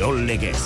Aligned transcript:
Kirol 0.00 0.24
Legez. 0.24 0.56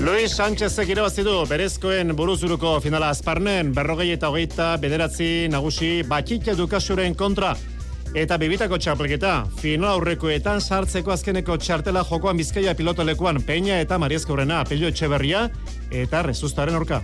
Luis 0.00 0.32
Sánchez 0.32 0.78
irabazi 0.88 1.20
du 1.26 1.34
berezkoen 1.44 2.14
buruzuruko 2.16 2.78
finala 2.80 3.10
azparnen 3.12 3.74
berrogei 3.76 4.06
eta 4.14 4.30
hogeita 4.32 4.70
bederatzi 4.80 5.28
nagusi 5.52 5.90
batxite 6.08 6.54
dukasuren 6.56 7.12
kontra 7.12 7.52
eta 8.16 8.38
bibitako 8.40 8.78
txapelketa 8.80 9.34
final 9.60 9.98
aurrekoetan 9.98 10.64
sartzeko 10.64 11.12
azkeneko 11.12 11.58
txartela 11.60 12.06
jokoan 12.08 12.40
bizkaia 12.40 12.72
pilotolekuan 12.72 13.44
Peña 13.44 13.76
eta 13.84 14.00
Mariezko 14.00 14.38
Urena 14.38 14.64
Pello 14.64 14.88
Etxeberria 14.88 15.50
eta 15.92 16.24
Rezustaren 16.24 16.80
orka. 16.80 17.02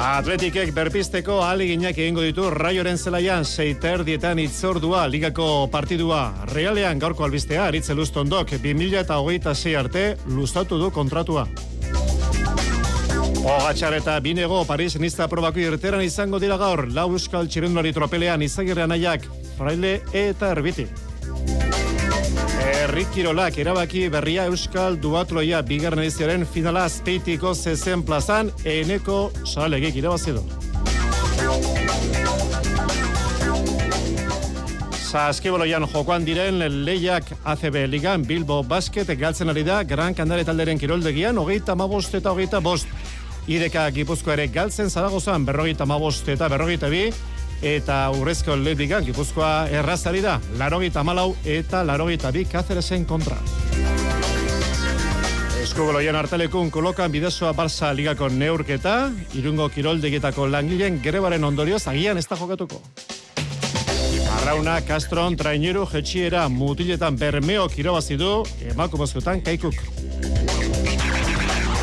Atletikek 0.00 0.70
berpisteko 0.72 1.42
aliginak 1.44 1.98
egingo 2.00 2.22
ditu 2.24 2.46
raioren 2.54 2.96
zelaian 2.96 3.44
seiter 3.44 4.00
dietan 4.00 4.38
itzordua 4.40 5.02
ligako 5.12 5.66
partidua. 5.68 6.22
Realean 6.54 6.98
gaurko 7.02 7.26
albistea, 7.26 7.66
aritze 7.66 7.92
lustondok, 7.98 8.54
2000 8.62 8.96
eta 9.02 9.18
hogeita 9.20 9.52
zei 9.54 9.74
arte, 9.76 10.04
luztatu 10.24 10.78
du 10.80 10.88
kontratua. 10.90 11.44
Ogatxar 13.44 13.98
eta 13.98 14.16
binego 14.24 14.64
Paris 14.64 14.96
nizta 14.96 15.28
probako 15.28 15.60
irteran 15.66 16.00
izango 16.00 16.40
dira 16.40 16.56
gaur, 16.56 16.86
lau 16.88 17.10
euskal 17.12 17.52
txirendulari 17.52 17.92
tropelean 17.92 18.40
izagirrean 18.48 18.96
aiak, 18.96 19.28
fraile 19.58 19.98
eta 20.16 20.54
erbiti. 20.56 20.88
Herrikirolak 22.90 23.54
erabaki 23.62 24.08
berria 24.10 24.48
Euskal 24.50 24.96
Duatloia 24.98 25.60
bigarren 25.62 26.00
ediziaren 26.02 26.42
finala 26.42 26.80
azpeitiko 26.88 27.52
zezen 27.54 28.02
plazan 28.02 28.48
eneko 28.66 29.18
salegik 29.46 30.00
irabazi 30.00 30.34
du. 30.34 30.42
Saskiboloian 34.98 35.86
jokoan 35.92 36.26
diren 36.26 36.58
lehiak 36.88 37.30
ACB 37.54 37.84
Ligan 37.92 38.26
Bilbo 38.26 38.64
Basket 38.66 39.14
galtzen 39.22 39.54
ari 39.54 39.62
da 39.62 39.84
Gran 39.84 40.18
Kandare 40.18 40.42
talderen 40.48 40.82
kiroldegian 40.82 41.38
hogeita 41.38 41.78
mabost 41.78 42.18
eta 42.18 42.34
hogeita 42.34 42.58
bost. 42.58 42.90
Ireka 43.46 43.86
Gipuzko 43.94 44.34
ere 44.34 44.50
galtzen 44.50 44.90
zaragozan 44.90 45.46
berrogeita 45.46 45.86
mabost 45.86 46.26
eta 46.34 46.50
berrogeita 46.50 46.90
bi 46.90 47.06
eta 47.62 48.08
urrezko 48.16 48.56
lehibigan 48.56 49.04
gipuzkoa 49.04 49.68
errazari 49.68 50.22
da, 50.24 50.38
larogita 50.58 51.04
malau 51.04 51.34
eta 51.44 51.84
larogita 51.84 52.32
bi 52.32 52.44
kazeresen 52.48 53.04
kontra. 53.04 53.36
Eskuboloian 55.60 56.16
hartalekun 56.16 56.70
kolokan 56.72 57.12
bidezoa 57.12 57.52
Barça 57.54 57.92
ligako 57.94 58.30
neurketa, 58.32 59.10
irungo 59.36 59.68
kiroldegietako 59.68 60.48
langileen 60.48 61.00
grebaren 61.04 61.44
ondorioz 61.44 61.86
agian 61.86 62.18
ez 62.18 62.26
da 62.26 62.36
jokatuko. 62.40 62.80
Arrauna, 64.40 64.80
Castron, 64.86 65.36
Traineru, 65.36 65.84
Jetxiera, 65.86 66.48
Mutiletan, 66.48 67.16
Bermeo, 67.18 67.68
Kirobazi 67.68 68.16
du, 68.16 68.44
emakumozkotan, 68.72 69.42
Kaikuk. 69.44 69.76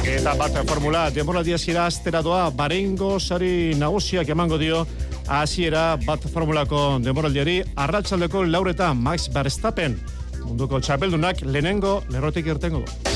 Eta 0.07 0.33
bat 0.39 0.55
formula, 0.65 1.09
demoraldia 1.13 1.57
zira 1.59 1.85
astera 1.85 2.23
doa, 2.25 2.47
barengo 2.49 3.19
sari 3.19 3.75
nagusiak 3.77 4.29
emango 4.33 4.57
dio, 4.57 4.85
hasiera 5.27 5.97
bat 6.05 6.23
formulako 6.31 6.99
demoraldiari 7.03 7.59
arratsaldeko 7.75 8.45
laureta 8.47 8.93
Max 8.95 9.27
Verstappen 9.33 9.97
munduko 10.45 10.79
txapeldunak 10.79 11.43
lehenengo 11.43 12.01
lerrotik 12.13 12.47
irtengo 12.47 12.83
du. 12.85 13.13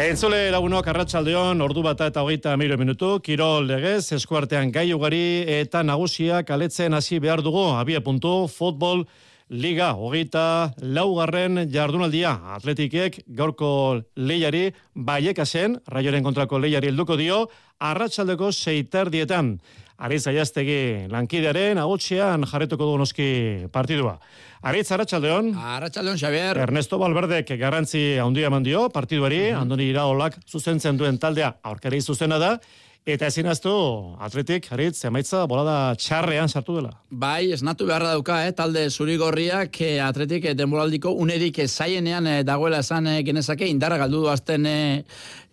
Entzule 0.00 0.48
lagunok 0.54 0.86
arratsaldeon 0.88 1.60
ordu 1.60 1.82
bata 1.84 2.06
eta 2.08 2.22
hogeita 2.24 2.54
miro 2.56 2.78
minutu, 2.80 3.18
Kirol 3.20 3.66
legez, 3.68 4.12
eskuartean 4.16 4.70
gai 4.72 4.86
ugari 4.94 5.44
eta 5.60 5.82
nagusiak 5.84 6.50
aletzen 6.50 6.94
hasi 6.94 7.18
behar 7.20 7.42
dugu, 7.44 7.66
abia 7.76 8.00
puntu, 8.00 8.46
futbol, 8.48 9.04
Liga, 9.50 9.96
hogeita 9.98 10.70
laugarren 10.78 11.64
jardunaldia. 11.74 12.36
Atletikek 12.54 13.16
gaurko 13.34 13.98
lehiari 14.14 14.68
baiekasen, 14.94 15.74
raioren 15.90 16.22
kontrako 16.22 16.60
lehiari 16.62 16.92
helduko 16.92 17.16
dio, 17.18 17.40
arratsaldeko 17.82 18.52
seiter 18.54 19.10
dietan. 19.10 19.56
Aritz 19.98 20.22
aiaztegi 20.30 21.08
lankidearen 21.10 21.80
agotxean 21.82 22.46
jarretuko 22.46 22.92
du 22.92 23.00
noski 23.02 23.26
partidua. 23.74 24.20
Aritz, 24.62 24.86
arratsaldeon. 24.94 25.50
Arratsaldeon, 25.58 26.20
Xavier. 26.22 26.62
Ernesto 26.68 27.00
Balberdek 27.02 27.50
garrantzi 27.58 28.20
handia 28.22 28.46
eman 28.46 28.62
dio 28.62 28.86
partiduari, 28.88 29.48
mm 29.50 29.56
-hmm. 29.56 29.60
andoni 29.60 29.90
iraolak 29.90 30.38
zuzentzen 30.46 30.96
duen 30.96 31.18
taldea 31.18 31.56
aurkari 31.64 32.00
zuzena 32.00 32.38
da, 32.38 32.60
Eta 33.08 33.30
ezin 33.30 33.48
aztu, 33.48 33.70
atletik, 34.20 34.66
harit, 34.74 34.94
zemaitza, 34.94 35.46
bolada 35.48 35.94
txarrean 35.96 36.50
sartu 36.52 36.76
dela. 36.76 36.90
Bai, 37.08 37.50
esnatu 37.54 37.86
beharra 37.88 38.10
dauka, 38.12 38.42
eh, 38.44 38.52
talde 38.52 38.82
zurigorriak, 38.90 39.80
eh, 39.80 39.96
atletik, 40.04 40.44
eh, 40.44 40.54
denboraldiko 40.54 41.14
unerik 41.16 41.58
eh, 41.58 41.66
zaienean 41.66 42.26
eh, 42.26 42.42
dagoela 42.44 42.82
esan 42.84 43.06
eh, 43.06 43.22
genezake, 43.24 43.66
indarra 43.66 43.96
galdu 43.96 44.20
du 44.26 44.28
azten 44.28 44.66
eh, 44.66 45.04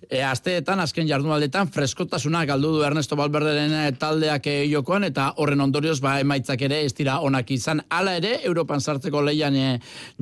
e, 0.10 0.22
asteetan, 0.24 0.80
azken 0.80 1.08
jardunaldetan, 1.10 1.70
freskotasuna 1.74 2.44
galdu 2.48 2.76
du 2.78 2.84
Ernesto 2.86 3.18
Balberderen 3.20 3.74
e, 3.74 3.84
taldeak 4.00 4.48
e, 4.48 4.56
jokoan, 4.70 5.08
eta 5.08 5.32
horren 5.42 5.62
ondorioz, 5.64 5.98
ba, 6.04 6.18
emaitzak 6.22 6.62
ere, 6.68 6.84
ez 6.86 6.94
dira 6.98 7.18
onak 7.26 7.50
izan. 7.56 7.82
Hala 7.90 8.18
ere, 8.20 8.38
Europan 8.48 8.82
sartzeko 8.82 9.22
leian 9.26 9.58
e, 9.58 9.68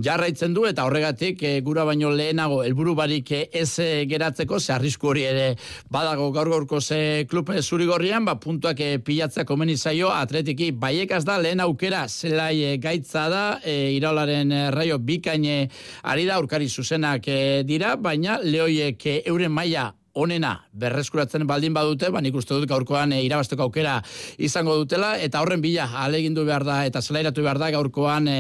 jarraitzen 0.01 0.55
du, 0.55 0.65
eta 0.69 0.85
horregatik, 0.87 1.43
e, 1.43 1.59
gura 1.65 1.85
baino 1.87 2.11
lehenago, 2.13 2.61
helburu 2.65 2.95
barik 2.97 3.31
ez 3.35 3.69
geratzeko, 4.09 4.59
ze 4.59 4.73
arrisku 4.75 5.11
hori 5.11 5.25
ere, 5.27 5.47
badago 5.91 6.31
gaur 6.35 6.49
gaurko 6.53 6.81
ze 6.81 7.25
klub 7.29 7.51
zurigorrian, 7.61 8.25
ba, 8.25 8.37
puntuak 8.41 8.79
e, 8.79 8.97
pilatzea 9.03 9.45
komeni 9.45 9.77
zaio, 9.77 10.09
atletiki, 10.13 10.71
baiekaz 10.71 11.23
da, 11.27 11.37
lehen 11.41 11.61
aukera, 11.63 12.05
zelai 12.07 12.77
gaitza 12.81 13.27
da, 13.29 13.43
e, 13.63 13.91
iraularen 13.97 14.53
raio 14.73 14.97
bikaine 14.99 15.69
ari 16.03 16.25
da, 16.25 16.39
urkari 16.41 16.69
zuzenak 16.69 17.27
e, 17.27 17.63
dira, 17.67 17.95
baina 18.01 18.39
lehoiek 18.43 19.05
euren 19.25 19.53
maila 19.65 19.93
onena 20.15 20.53
berreskuratzen 20.71 21.43
baldin 21.43 21.73
badute, 21.75 22.07
ba 22.07 22.21
nik 22.23 22.35
uste 22.39 22.55
dut 22.55 22.69
gaurkoan 22.69 23.11
e, 23.11 23.17
irabasteko 23.25 23.65
aukera 23.65 23.97
izango 24.39 24.77
dutela 24.79 25.17
eta 25.19 25.41
horren 25.43 25.59
bila 25.59 25.89
alegindu 26.05 26.45
behar 26.47 26.63
da 26.63 26.77
eta 26.87 27.01
zelairatu 27.01 27.43
behar 27.43 27.59
da 27.59 27.67
gaurkoan 27.73 28.29
e, 28.31 28.37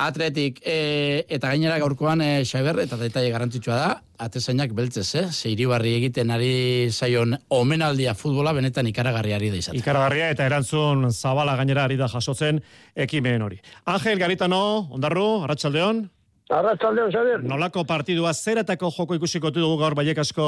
atletik 0.00 0.62
e, 0.64 1.26
eta 1.28 1.50
gainera 1.52 1.76
gaurkoan 1.82 2.22
e, 2.24 2.30
xaber 2.48 2.80
eta 2.86 2.96
detaile 2.96 3.34
garrantzitsua 3.34 3.76
da 3.76 3.90
atezainak 4.20 4.72
beltzez, 4.76 5.08
eh? 5.16 5.26
Ze 5.32 5.52
iribarri 5.52 5.92
egiten 5.98 6.30
ari 6.32 6.88
zaion 6.90 7.36
omenaldia 7.56 8.14
futbola 8.14 8.52
benetan 8.56 8.88
ikaragarria 8.88 9.36
ari 9.36 9.50
da 9.52 9.60
izaten. 9.60 9.80
Ikaragarria 9.80 10.30
eta 10.32 10.46
erantzun 10.48 11.10
zabala 11.12 11.56
gainera 11.60 11.84
ari 11.84 12.00
da 12.00 12.08
jasotzen 12.08 12.62
ekimen 12.96 13.44
hori. 13.44 13.60
Angel 13.84 14.20
Garitano, 14.20 14.62
ondarru, 14.92 15.26
arratsaldeon. 15.44 16.06
Arratzaldeon, 16.50 17.12
Xavier. 17.14 17.44
Nolako 17.46 17.84
partidua 17.86 18.32
zeratako 18.34 18.90
joko 18.96 19.14
ikusiko 19.14 19.52
dugu 19.54 19.76
gaur 19.78 19.94
baiek 19.94 20.18
asko 20.18 20.46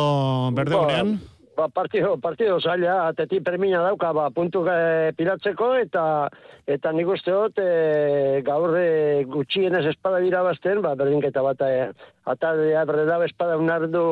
berdegunean? 0.57 1.15
Ba, 1.55 1.69
ba, 1.69 1.69
partido, 1.69 2.17
partido 2.19 2.59
zaila, 2.61 2.97
ateti 3.13 3.39
permina 3.45 3.85
dauka, 3.85 4.11
ba, 4.17 4.25
puntu 4.35 4.65
e, 4.67 5.13
piratzeko, 5.15 5.77
eta 5.85 6.05
eta 6.67 6.93
nik 6.95 7.07
uste 7.15 7.31
dut, 7.31 7.63
e, 7.63 8.43
gaur 8.47 8.75
e, 8.79 9.23
gutxienez 9.31 9.85
espada 9.93 10.19
dira 10.25 10.43
bazten, 10.43 10.83
ba, 10.83 10.97
berdinketa 10.99 11.43
bat, 11.47 11.63
e, 11.63 11.89
eta 12.35 12.53
berre 12.91 13.07
da, 13.07 13.23
espada 13.29 13.59
unardu, 13.63 14.05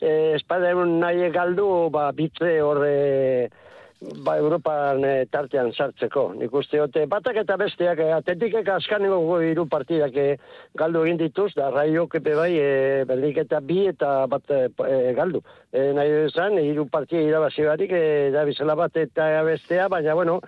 e, 0.00 0.36
espada 0.36 0.76
un 0.76 0.98
nahi 1.00 1.32
galdu, 1.32 1.88
ba, 1.96 2.10
bitze 2.12 2.58
horre, 2.60 3.48
ba, 4.24 4.36
Europan 4.38 5.04
e, 5.04 5.12
tartean 5.30 5.72
sartzeko. 5.72 6.28
Nik 6.38 6.54
uste 6.54 6.80
hote, 6.82 7.04
batak 7.10 7.42
eta 7.42 7.56
besteak, 7.60 8.02
e, 8.02 8.10
atletikek 8.16 8.68
askaneko 8.74 9.40
iru 9.46 9.66
partidak 9.70 10.16
e, 10.18 10.26
galdu 10.78 11.04
egin 11.06 11.20
dituz, 11.20 11.50
da 11.56 11.70
raiok 11.74 12.18
epe 12.20 12.34
bai, 12.38 12.50
e, 12.58 12.70
berdik 13.08 13.42
eta 13.44 13.60
bi 13.64 13.86
eta 13.90 14.12
bat 14.30 14.50
e, 14.50 14.62
galdu. 15.16 15.42
E, 15.72 15.90
nahi 15.96 16.14
esan, 16.26 16.58
iru 16.62 16.86
partia 16.92 17.22
irabazi 17.22 17.66
barik, 17.68 17.92
e, 17.96 18.30
da 18.34 18.44
bizela 18.48 18.76
bat 18.78 18.96
eta 18.96 19.28
bestea, 19.46 19.88
baina, 19.92 20.16
bueno, 20.18 20.38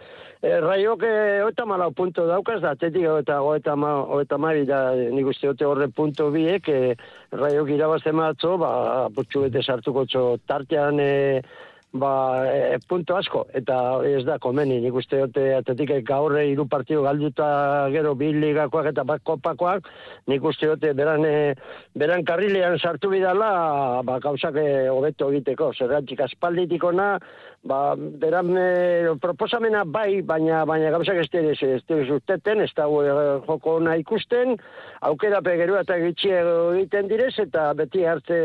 e, 0.43 0.55
raiok 0.65 1.05
e, 1.09 1.15
oeta 1.47 1.67
malau 1.69 1.91
punto 1.97 2.27
daukaz, 2.31 2.61
da 2.65 2.75
atletik 2.75 3.07
oeta, 3.11 3.41
oeta, 3.43 3.77
ma, 3.77 3.95
oeta 4.19 4.39
mari, 4.39 4.67
da 4.69 4.87
nik 4.95 5.31
uste 5.35 5.53
hote 5.53 5.69
horre 5.69 5.89
punto 5.95 6.31
biek, 6.35 6.69
e, 6.69 6.97
raiok 7.35 7.71
irabazte 7.77 8.13
matzo, 8.13 8.57
ba, 8.59 8.73
putxu 9.15 9.47
bete 9.47 9.63
sartuko 9.63 10.05
txo 10.11 10.27
tartean, 10.49 11.01
e, 11.01 11.73
ba, 11.95 12.43
e, 12.51 12.79
punto 12.89 13.17
asko, 13.17 13.45
eta 13.55 13.77
ez 14.09 14.25
da 14.27 14.37
komeni, 14.43 14.81
nik 14.83 14.97
uste 14.99 15.21
dute 15.23 15.45
atetik 15.61 15.93
gaurre 16.07 16.43
hiru 16.51 16.67
partidu 16.71 17.05
galduta 17.07 17.47
gero 17.95 18.17
bi 18.19 18.33
ligakoak 18.35 18.91
eta 18.91 19.05
bat 19.07 19.23
kopakoak, 19.23 19.87
nik 20.27 20.45
uste 20.45 20.73
dute 20.73 20.93
beran, 20.99 21.25
e, 21.25 21.55
beran 21.95 22.27
karrilean 22.27 22.81
sartu 22.83 23.13
bidala, 23.15 24.03
ba, 24.03 24.19
gauzak 24.25 24.59
e, 24.59 24.69
hobeto 24.91 25.31
egiteko, 25.31 25.71
zerratik 25.79 26.25
aspalditik 26.27 26.85
ona, 26.91 27.13
ba, 27.65 27.95
beran 27.97 28.53
e, 28.57 29.15
proposamena 29.21 29.85
bai, 29.85 30.21
baina 30.23 30.65
baina 30.69 30.91
gauzak 30.95 31.23
ez 31.23 31.29
dira 31.33 31.55
ez 31.55 31.81
dira 31.89 32.05
zuteten, 32.07 32.61
ez 32.61 32.71
da 32.77 32.87
e, 32.87 33.15
joko 33.47 33.79
ona 33.81 33.97
ikusten, 34.01 34.57
aukera 35.01 35.41
pegerua 35.43 35.81
eta 35.87 35.99
gitxi 36.03 36.31
egiten 36.37 37.09
direz, 37.09 37.33
eta 37.47 37.73
beti 37.75 38.05
hartze 38.05 38.39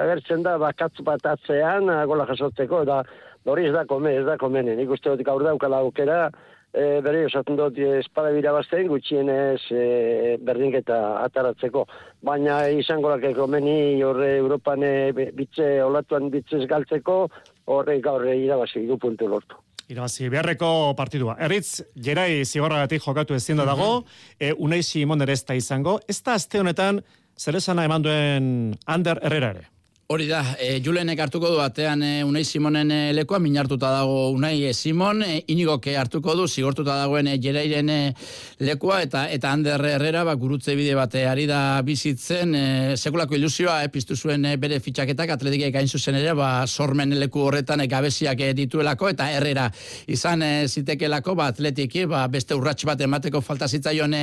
agertzen 0.00 0.42
da 0.42 0.56
bakatz 0.58 0.96
bat 1.04 1.26
atzean, 1.34 1.92
gola 2.08 2.26
jasotzeko, 2.32 2.84
da 2.88 3.02
hori 3.44 3.68
ez 3.68 3.76
da 3.76 3.84
kome, 3.84 4.16
ez 4.16 4.26
da 4.26 4.38
komen, 4.40 4.72
nik 4.78 4.90
uste 4.90 5.12
dut 5.12 5.24
gaur 5.26 5.44
daukala 5.44 5.84
aukera, 5.84 6.30
e, 6.74 7.00
berri 7.04 7.24
osatzen 7.28 7.58
dut 7.58 7.78
espada 8.00 8.32
birabazten, 8.34 8.88
gutxienez 8.90 9.60
e, 9.70 10.36
berdinketa 10.44 11.00
ataratzeko. 11.22 11.84
Baina 12.24 12.62
izango 12.72 13.12
lake 13.12 13.34
komeni 13.36 14.02
horre 14.02 14.36
Europan 14.40 14.82
e, 14.86 14.94
bitze, 15.36 15.68
olatuan 15.84 16.30
bitzez 16.34 16.64
galtzeko, 16.70 17.18
horre 17.64 18.00
gaur 18.00 18.26
irabazi 18.28 18.86
du 18.86 18.98
puntu 18.98 19.28
lortu. 19.28 19.56
Irabazi 19.88 20.30
beharreko 20.32 20.94
partidua. 20.96 21.36
Erritz, 21.44 21.82
jerai 22.06 22.44
zigorragatik 22.44 23.02
jokatu 23.04 23.36
ezin 23.36 23.60
da 23.60 23.66
dago, 23.68 24.04
e, 24.40 24.52
unai 24.56 24.82
Simon 24.82 25.20
ere 25.20 25.32
ez 25.36 25.44
da 25.44 25.54
izango. 25.54 25.98
Ez 26.08 26.22
da 26.24 26.38
azte 26.38 26.60
honetan, 26.60 27.02
zer 27.36 27.60
esana 27.60 27.84
eman 27.84 28.02
duen 28.02 28.48
Ander 28.86 29.20
Herrera 29.22 29.50
ere? 29.56 29.68
Hori 30.06 30.26
da, 30.28 30.42
e, 30.60 30.82
Julenek 30.84 31.16
hartuko 31.24 31.48
du 31.48 31.56
batean 31.56 32.02
e, 32.04 32.08
Unai 32.28 32.42
Simonen 32.44 32.90
e, 32.92 32.96
lekoa, 33.16 33.38
minartuta 33.40 33.88
dago 33.88 34.34
Unai 34.34 34.66
e, 34.68 34.74
Simon, 34.76 35.22
e, 35.24 35.38
inigoke 35.48 35.94
hartuko 35.96 36.34
du, 36.36 36.44
zigortuta 36.44 36.98
dagoen 36.98 37.30
e, 37.32 37.38
Jerairen 37.40 37.88
e, 37.88 37.96
lekoa, 38.60 38.98
eta 39.06 39.22
eta 39.32 39.48
Ander 39.56 39.80
Herrera, 39.94 40.26
ba, 40.28 40.34
gurutze 40.36 40.74
bide 40.76 40.92
bate 40.98 41.22
ari 41.24 41.46
da 41.48 41.80
bizitzen, 41.86 42.52
e, 42.52 42.64
sekulako 42.98 43.38
ilusioa, 43.38 43.78
e, 43.86 43.88
piztu 43.94 44.12
zuen 44.12 44.44
e, 44.44 44.58
bere 44.60 44.76
fitxaketak, 44.84 45.32
atletik 45.38 45.64
gain 45.72 45.88
zuzen 45.88 46.20
ere, 46.20 46.36
ba, 46.36 46.50
sormen 46.66 47.16
leku 47.22 47.40
horretan 47.46 47.80
e, 47.80 47.88
gabeziak 47.88 48.44
e, 48.44 48.50
dituelako, 48.60 49.08
eta 49.16 49.30
Herrera 49.32 49.70
izan 50.04 50.44
e, 50.44 50.52
zitekelako, 50.68 51.38
ba, 51.40 51.48
atletiki, 51.54 52.04
ba, 52.12 52.26
beste 52.28 52.52
urrats 52.60 52.84
bat 52.84 53.00
emateko 53.08 53.40
falta 53.40 53.70
zitzaion 53.72 54.18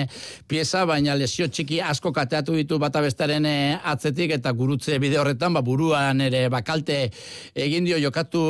pieza, 0.46 0.86
baina 0.86 1.18
lesio 1.18 1.50
txiki 1.50 1.82
asko 1.82 2.14
kateatu 2.14 2.62
ditu 2.62 2.78
bata 2.78 3.02
bestaren 3.02 3.50
e, 3.50 3.58
atzetik, 3.82 4.38
eta 4.38 4.54
gurutze 4.54 5.02
bide 5.02 5.18
horretan, 5.18 5.58
ba, 5.58 5.66
buruan 5.72 6.22
ere 6.22 6.46
bakalte 6.52 7.00
egin 7.56 7.88
dio 7.88 8.00
jokatu 8.02 8.42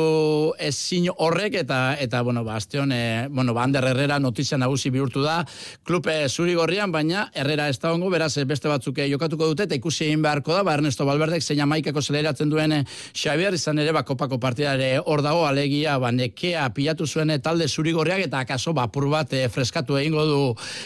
ezin 0.58 1.08
horrek 1.12 1.60
eta 1.62 1.80
eta 2.00 2.22
bueno 2.26 2.42
ba 2.44 2.56
asteon 2.58 2.92
e, 2.92 3.28
bueno 3.30 3.54
ba 3.54 3.62
Ander 3.62 3.84
Herrera 3.92 4.18
notizia 4.18 4.58
nagusi 4.58 4.90
bihurtu 4.90 5.22
da 5.22 5.42
klupe 5.86 6.14
zuri 6.28 6.54
gorrian 6.58 6.92
baina 6.92 7.28
Herrera 7.34 7.68
ez 7.70 7.78
da 7.82 7.92
ongo 7.94 8.10
beraz 8.10 8.34
beste 8.48 8.70
batzuk 8.70 8.98
eh, 8.98 9.08
jokatuko 9.12 9.50
dute 9.52 9.66
eta 9.68 9.78
ikusi 9.78 10.06
egin 10.08 10.22
beharko 10.24 10.56
da 10.56 10.64
ba 10.66 10.74
Ernesto 10.78 11.06
Valverdek 11.06 11.42
zein 11.42 11.62
amaikako 11.64 12.02
zeleratzen 12.02 12.50
duen 12.50 12.72
eh, 12.78 12.82
Xavier 13.12 13.54
izan 13.54 13.78
ere 13.78 13.94
ba 13.94 14.02
kopako 14.08 14.38
partida 14.42 14.74
ere 14.78 14.90
hor 14.98 15.22
dago 15.22 15.46
alegia 15.46 15.98
ba 16.02 16.12
nekea 16.12 16.68
pilatu 16.74 17.06
zuen 17.06 17.34
talde 17.42 17.68
zuri 17.68 17.92
gorriak 17.92 18.26
eta 18.26 18.42
akaso 18.42 18.74
ba 18.74 18.88
pur 18.92 19.08
bat 19.12 19.34
freskatu 19.52 19.98
egingo 20.00 20.26
du 20.26 20.40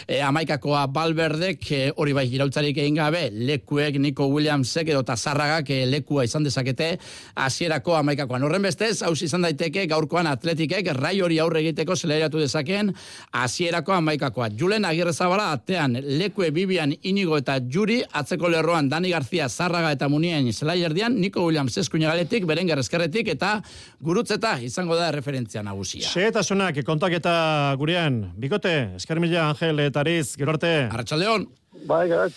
e, 0.07 0.21
amaikakoa 0.21 0.85
Valverdek 0.93 1.69
hori 1.95 2.13
bai 2.13 2.27
iraultzarik 2.29 2.77
egin 2.77 2.99
gabe 3.01 3.27
lekuek 3.31 3.99
Nico 3.99 4.27
Williamsek 4.33 4.93
edo 4.93 5.03
Tazarragak 5.07 5.71
e, 5.73 5.85
lekua 5.89 6.26
izan 6.27 6.45
dezakete 6.45 6.91
hasierako 7.35 7.95
amaikakoan. 7.97 8.43
Horren 8.43 8.67
bestez, 8.67 9.01
haus 9.07 9.21
izan 9.25 9.47
daiteke 9.47 9.87
gaurkoan 9.89 10.27
atletikek 10.29 10.91
rai 10.97 11.15
hori 11.23 11.39
aurre 11.39 11.63
egiteko 11.63 11.95
zeleratu 11.95 12.41
dezakeen 12.43 12.93
hasierako 13.31 13.95
amaikakoa. 13.97 14.49
Julen 14.59 14.85
Agirrezabala 14.85 15.51
atean 15.55 15.97
lekue 16.19 16.51
Bibian 16.51 16.93
Inigo 17.03 17.37
eta 17.39 17.57
Juri 17.63 18.01
atzeko 18.11 18.49
lerroan 18.51 18.89
Dani 18.89 19.11
García 19.15 19.49
Zarraga 19.49 19.91
eta 19.95 20.09
Munien 20.11 20.51
zelai 20.53 20.81
erdian 20.83 21.15
Nico 21.19 21.45
Williams 21.45 21.77
eskuinagaletik, 21.77 22.45
Berengar 22.47 22.79
eskerretik 22.79 23.31
eta 23.33 23.57
gurutzeta 24.01 24.57
izango 24.63 24.95
da 24.95 25.11
referentzia 25.11 25.63
nagusia. 25.63 26.07
Xeetasunak 26.07 26.83
kontaketa 26.85 27.75
gurean, 27.79 28.21
bikote, 28.37 28.75
eskarmila 28.97 29.49
Angel 29.51 29.85
eta 29.87 30.03
Ariz, 30.03 30.35
gero 30.37 30.55
arte. 30.55 30.73
Arratxaldeon. 30.91 31.47
Bai, 31.87 32.09
gara, 32.09 32.27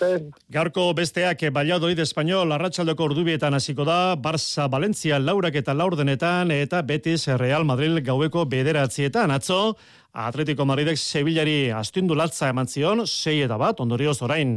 Garko 0.48 0.84
besteak 0.94 1.40
Valladolid 1.50 1.98
Español 1.98 2.52
arratsaldeko 2.54 3.08
ordubietan 3.08 3.56
hasiko 3.58 3.82
da, 3.88 4.14
Barça 4.14 4.68
Valencia 4.70 5.18
laurak 5.18 5.56
eta 5.58 5.74
laurdenetan 5.74 6.52
eta 6.54 6.82
Betis 6.86 7.26
Real 7.40 7.66
Madrid 7.66 7.98
gaueko 8.06 8.44
bederatzietan. 8.46 9.34
Atzo, 9.34 9.74
Atletico 10.12 10.64
Madridek 10.66 10.98
Sevillari 10.98 11.70
astindu 11.70 12.16
latza 12.18 12.48
eman 12.50 12.66
zion, 12.66 13.04
sei 13.06 13.44
eta 13.44 13.54
bat, 13.60 13.78
ondorioz 13.78 14.16
orain, 14.26 14.56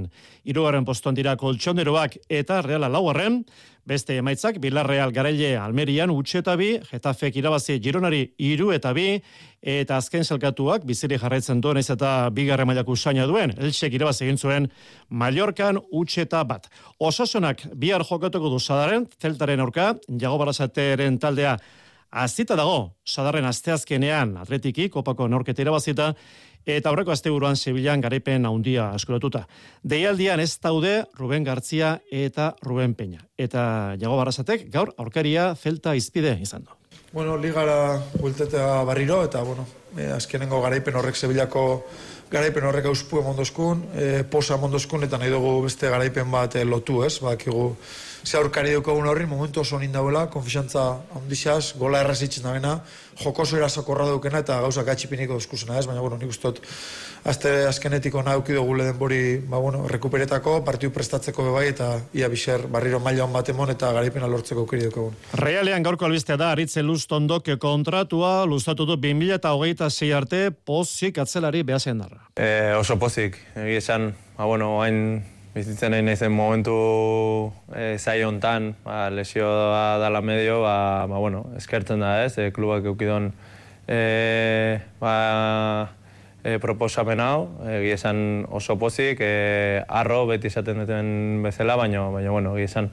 irugarren 0.50 0.86
postuan 0.86 1.14
dira 1.14 1.36
koltsoneroak 1.38 2.18
eta 2.28 2.62
Reala 2.66 2.90
laugarren, 2.90 3.44
beste 3.86 4.16
emaitzak, 4.18 4.58
Villarreal 4.64 5.12
garaile 5.14 5.52
Almerian 5.62 6.10
utxe 6.10 6.40
eta 6.42 6.56
bi, 6.58 6.72
Getafek 6.90 7.38
irabazi 7.38 7.78
Gironari 7.84 8.24
iru 8.42 8.72
eta 8.74 8.96
bi, 8.98 9.20
eta 9.62 10.00
azken 10.02 10.26
zelkatuak 10.26 10.88
biziri 10.90 11.20
jarraitzen 11.22 11.62
duen 11.62 11.78
ez 11.78 11.90
eta 11.92 12.32
bigarre 12.34 12.66
mailako 12.66 12.98
usaina 12.98 13.28
duen, 13.30 13.54
Elxek 13.54 13.94
irabazi 13.94 14.26
egin 14.26 14.42
zuen 14.42 14.68
Mallorcan 15.10 15.78
utxe 15.92 16.26
eta 16.26 16.42
bat. 16.48 16.66
Osasunak 16.98 17.68
bihar 17.76 18.02
jokatuko 18.10 18.50
du 18.50 18.60
zadaren, 18.60 19.06
zeltaren 19.22 19.62
aurka, 19.62 19.94
jago 20.10 20.42
barazateren 20.42 21.22
taldea 21.22 21.60
azita 22.14 22.56
dago, 22.56 22.94
sadarren 23.06 23.46
asteazkenean 23.50 24.38
atletiki, 24.38 24.88
kopako 24.94 25.28
norketa 25.28 25.64
irabazita, 25.66 26.14
eta 26.66 26.92
aurreko 26.92 27.12
asteburuan 27.12 27.58
Sevillan 27.58 28.02
garaipen 28.02 28.46
handia 28.46 28.92
askuratuta. 28.94 29.44
Deialdian 29.84 30.40
ez 30.40 30.54
daude 30.62 31.04
Ruben 31.18 31.44
Gartzia 31.44 31.98
eta 32.12 32.54
Ruben 32.62 32.94
Peña. 32.96 33.26
Eta 33.38 33.98
jago 34.00 34.18
barrazatek 34.22 34.70
gaur 34.72 34.94
aurkaria 34.98 35.54
zelta 35.56 35.96
izpide 35.96 36.38
izan 36.42 36.64
du. 36.64 36.72
Bueno, 37.14 37.38
ligara 37.38 38.02
bultetea 38.20 38.84
barriro, 38.84 39.24
eta 39.24 39.44
bueno, 39.44 39.68
eh, 39.98 40.10
azkenengo 40.16 40.62
garaipen 40.62 40.96
horrek 40.96 41.16
Sevillako 41.16 41.86
garaipen 42.34 42.66
horrek 42.66 42.88
auspu 42.90 43.22
emondozkun, 43.22 43.84
eh, 43.94 44.24
posa 44.30 44.58
emondozkun, 44.58 45.06
eta 45.06 45.20
nahi 45.22 45.30
dugu 45.30 45.60
beste 45.68 45.90
garaipen 45.90 46.32
bat 46.34 46.56
eh, 46.56 46.66
lotu, 46.66 47.04
ez? 47.06 47.20
Bakigu, 47.22 47.76
ze 48.26 48.38
aurkari 48.40 48.74
dukogun 48.74 49.08
horri, 49.08 49.26
momentu 49.30 49.62
oso 49.62 49.78
nindauela, 49.80 50.26
konfisantza 50.34 50.84
ondixaz, 51.20 51.76
gola 51.78 52.02
errazitzen 52.02 52.44
da 52.48 52.54
bena, 52.56 52.74
jokoso 53.22 53.58
erasokorra 53.60 54.08
dukena 54.10 54.42
eta 54.42 54.62
gauza 54.64 54.84
gatxipiniko 54.88 55.38
eskusena, 55.38 55.78
ez? 55.78 55.86
Baina, 55.86 56.02
bueno, 56.02 56.18
nik 56.18 56.32
ustot, 56.34 56.62
azte 57.30 57.52
azkenetiko 57.68 58.24
nauki 58.26 58.58
dugu 58.58 58.80
lehen 58.80 58.98
bori, 58.98 59.22
ba, 59.38 59.60
bueno, 59.62 59.86
rekuperetako, 59.92 60.62
partiu 60.66 60.90
prestatzeko 60.96 61.50
bebai, 61.52 61.68
eta 61.76 61.92
ia 62.18 62.32
biser 62.34 62.66
barriro 62.72 63.00
maila 63.04 63.28
hon 63.28 63.38
bat 63.38 63.54
emon 63.54 63.76
eta 63.76 63.94
garaipena 63.94 64.32
lortzeko 64.32 64.66
aukeri 64.66 64.88
dukogun. 64.88 65.16
Realean 65.44 65.86
gaurko 65.86 66.10
albistea 66.10 66.40
da, 66.40 66.54
aritze 66.56 66.82
luztondok 66.82 67.54
kontratua, 67.60 68.40
luztatu 68.50 68.90
du 68.90 68.98
2000 68.98 69.42
eta 69.42 69.54
hogeita 69.54 69.92
zei 69.92 70.14
arte, 70.16 70.48
pozik 70.66 71.20
atzelari 71.22 71.62
behazen 71.68 72.02
darra. 72.02 72.23
E, 72.36 72.74
oso 72.74 72.98
pozik, 72.98 73.38
egia 73.54 73.78
esan, 73.78 74.16
ba, 74.38 74.48
bueno, 74.50 74.82
hain 74.82 75.22
bizitzen 75.54 75.94
nahi 75.94 76.02
naizen 76.02 76.34
momentu 76.34 76.74
e, 77.78 78.00
zai 78.02 78.24
hontan, 78.26 78.72
ba, 78.82 79.12
lesioa 79.14 80.00
dala 80.02 80.22
medio, 80.26 80.64
ba, 80.64 81.06
ba, 81.06 81.20
bueno, 81.22 81.46
eskertzen 81.60 82.02
da 82.02 82.24
ez, 82.26 82.34
e, 82.42 82.50
klubak 82.56 82.90
eukidon 82.90 83.30
e, 83.86 84.80
ba, 84.98 85.14
e, 86.42 86.58
proposamen 86.58 87.22
hau, 87.22 87.52
egia 87.70 88.00
esan 88.02 88.48
oso 88.50 88.80
pozik, 88.82 89.22
e, 89.22 89.84
arro 89.86 90.24
beti 90.26 90.50
esaten 90.50 90.82
duten 90.82 91.44
bezala, 91.46 91.78
baina, 91.78 92.08
baina, 92.10 92.34
bueno, 92.34 92.58
egia 92.58 92.72
esan, 92.72 92.90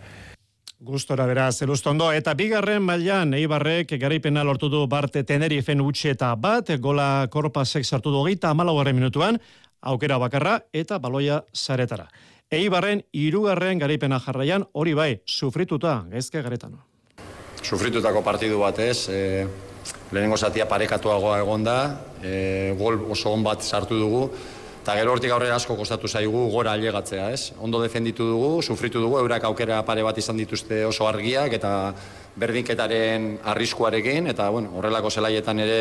Gustora 0.81 1.27
beraz, 1.29 1.61
elustondo, 1.61 2.07
eta 2.17 2.33
bigarren 2.33 2.81
mailan 2.81 3.35
Eibarrek 3.37 3.91
garaipena 4.01 4.41
lortu 4.49 4.71
du 4.73 4.79
Barte 4.89 5.21
Tenerifen 5.29 5.83
utxeta 5.85 6.31
bat, 6.41 6.71
gola 6.81 7.27
korpasek 7.29 7.85
sartu 7.85 8.09
du 8.09 8.23
hogeita 8.23 8.49
amalaugarren 8.49 8.97
minutuan, 8.97 9.37
aukera 9.83 10.17
bakarra 10.17 10.55
eta 10.73 10.97
baloia 10.97 11.43
zaretara. 11.53 12.07
Eibarren 12.49 13.03
irugarren 13.13 13.77
garaipena 13.79 14.23
jarraian, 14.25 14.65
hori 14.73 14.95
bai, 14.97 15.11
sufrituta, 15.27 15.99
gaizke 16.09 16.41
garetan. 16.41 16.79
Sufritutako 17.61 18.23
partidu 18.25 18.63
batez, 18.65 19.11
e, 19.13 19.45
lehenengo 20.13 20.39
zatia 20.41 20.65
parekatuagoa 20.65 21.43
egon 21.43 21.69
e, 22.23 22.75
gol 22.79 23.05
oso 23.13 23.35
on 23.37 23.45
bat 23.45 23.61
sartu 23.61 24.01
dugu, 24.01 24.31
eta 24.91 24.99
gero 24.99 25.13
hortik 25.15 25.31
aurrera 25.31 25.55
asko 25.55 25.77
kostatu 25.79 26.09
zaigu 26.11 26.49
gora 26.51 26.73
ailegatzea, 26.75 27.29
ez? 27.31 27.53
Ondo 27.63 27.79
defenditu 27.79 28.25
dugu, 28.27 28.63
sufritu 28.63 28.99
dugu, 28.99 29.21
eurak 29.21 29.45
aukera 29.47 29.85
pare 29.87 30.03
bat 30.03 30.19
izan 30.19 30.41
dituzte 30.41 30.81
oso 30.85 31.07
argiak, 31.07 31.53
eta 31.55 31.93
berdinketaren 32.35 33.37
arriskuarekin, 33.53 34.27
eta 34.33 34.49
bueno, 34.51 34.73
horrelako 34.81 35.13
zelaietan 35.15 35.63
ere 35.63 35.79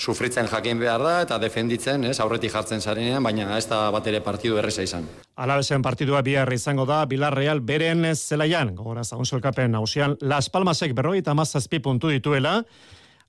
sufritzen 0.00 0.48
jakin 0.48 0.80
behar 0.80 1.04
da 1.04 1.12
eta 1.26 1.38
defenditzen, 1.42 2.08
ez, 2.08 2.16
aurretik 2.24 2.54
jartzen 2.54 2.80
zarenean, 2.80 3.20
baina 3.22 3.58
ez 3.58 3.66
da 3.68 3.82
bat 3.92 4.08
ere 4.08 4.22
partidu 4.24 4.56
erreza 4.56 4.86
izan. 4.88 5.04
Alabesen 5.36 5.84
partidua 5.84 6.24
bihar 6.24 6.48
izango 6.56 6.88
da, 6.88 7.04
Bilarreal 7.04 7.60
beren 7.60 8.08
zelaian, 8.14 8.72
gogora 8.80 9.04
zagun 9.04 9.28
zolkapen 9.28 9.76
hausian, 9.76 10.16
Las 10.22 10.48
Palmasek 10.48 10.96
berrogeita 10.96 11.36
mazazpi 11.36 11.84
puntu 11.84 12.08
dituela, 12.08 12.62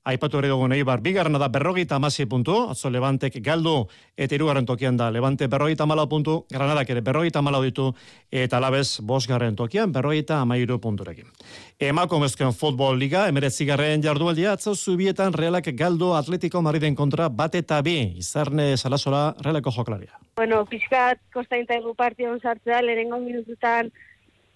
Aipatu 0.04 0.42
ere 0.42 0.50
dugu 0.52 0.68
Eibar, 0.76 1.00
bigarrena 1.00 1.40
da 1.40 1.48
berrogeita 1.48 1.96
amasi 1.96 2.26
puntu, 2.28 2.58
atzo 2.72 2.90
Levantek 2.92 3.38
galdu 3.40 3.88
eta 4.18 4.36
irugarren 4.36 4.66
tokian 4.68 4.98
da, 5.00 5.10
Levante 5.10 5.48
berrogeita 5.48 5.86
malau 5.88 6.10
puntu, 6.12 6.44
Granadak 6.52 6.90
ere 6.90 7.00
berrogeita 7.00 7.42
malau 7.42 7.62
ditu, 7.64 7.94
eta 8.30 8.58
alabez 8.58 9.00
bosgarren 9.00 9.56
tokian 9.56 9.94
berrogeita 9.96 10.42
amairu 10.42 10.78
punturekin. 10.84 11.30
Emako 11.80 12.20
mezken 12.20 12.52
futbol 12.52 13.00
liga, 13.00 13.30
emeretzigarren 13.32 14.04
jardualdia, 14.04 14.58
atzo 14.58 14.76
zubietan 14.76 15.32
realak 15.32 15.72
galdu 15.72 16.12
Atletico 16.18 16.62
Mariden 16.62 16.96
kontra 16.96 17.30
bat 17.30 17.56
eta 17.56 17.80
bi, 17.82 17.96
izarne 18.20 18.76
salasola 18.76 19.30
realako 19.40 19.72
joklaria. 19.72 20.20
Bueno, 20.36 20.66
pixkat 20.66 21.22
kostainta 21.32 21.80
egu 21.80 21.96
partion 21.96 22.42
sartzea, 22.44 22.82
lehenengo 22.82 23.22
minututan 23.24 23.88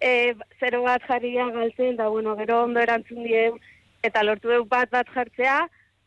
e, 0.01 0.35
zero 0.59 0.83
bat 0.83 1.07
jarria 1.07 1.47
galtzen, 1.55 1.95
da 1.95 2.09
bueno, 2.09 2.35
gero 2.35 2.63
ondo 2.65 2.83
erantzun 2.83 3.23
die, 3.23 3.47
eta 4.07 4.23
lortu 4.23 4.51
dut 4.53 4.69
bat 4.71 4.91
bat 4.91 5.09
jartzea, 5.13 5.59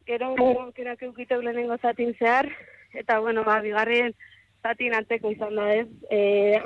gero 0.07 0.35
aukerak 0.41 1.03
eukiteu 1.07 1.41
lehenengo 1.43 1.77
zatin 1.79 2.15
zehar, 2.19 2.49
eta 2.95 3.21
bueno, 3.21 3.45
ba, 3.45 3.61
bigarren 3.61 4.15
zatin 4.63 4.95
anteko 4.95 5.31
izan 5.31 5.57
da, 5.57 5.69
ez? 5.75 5.89
E, 6.11 6.21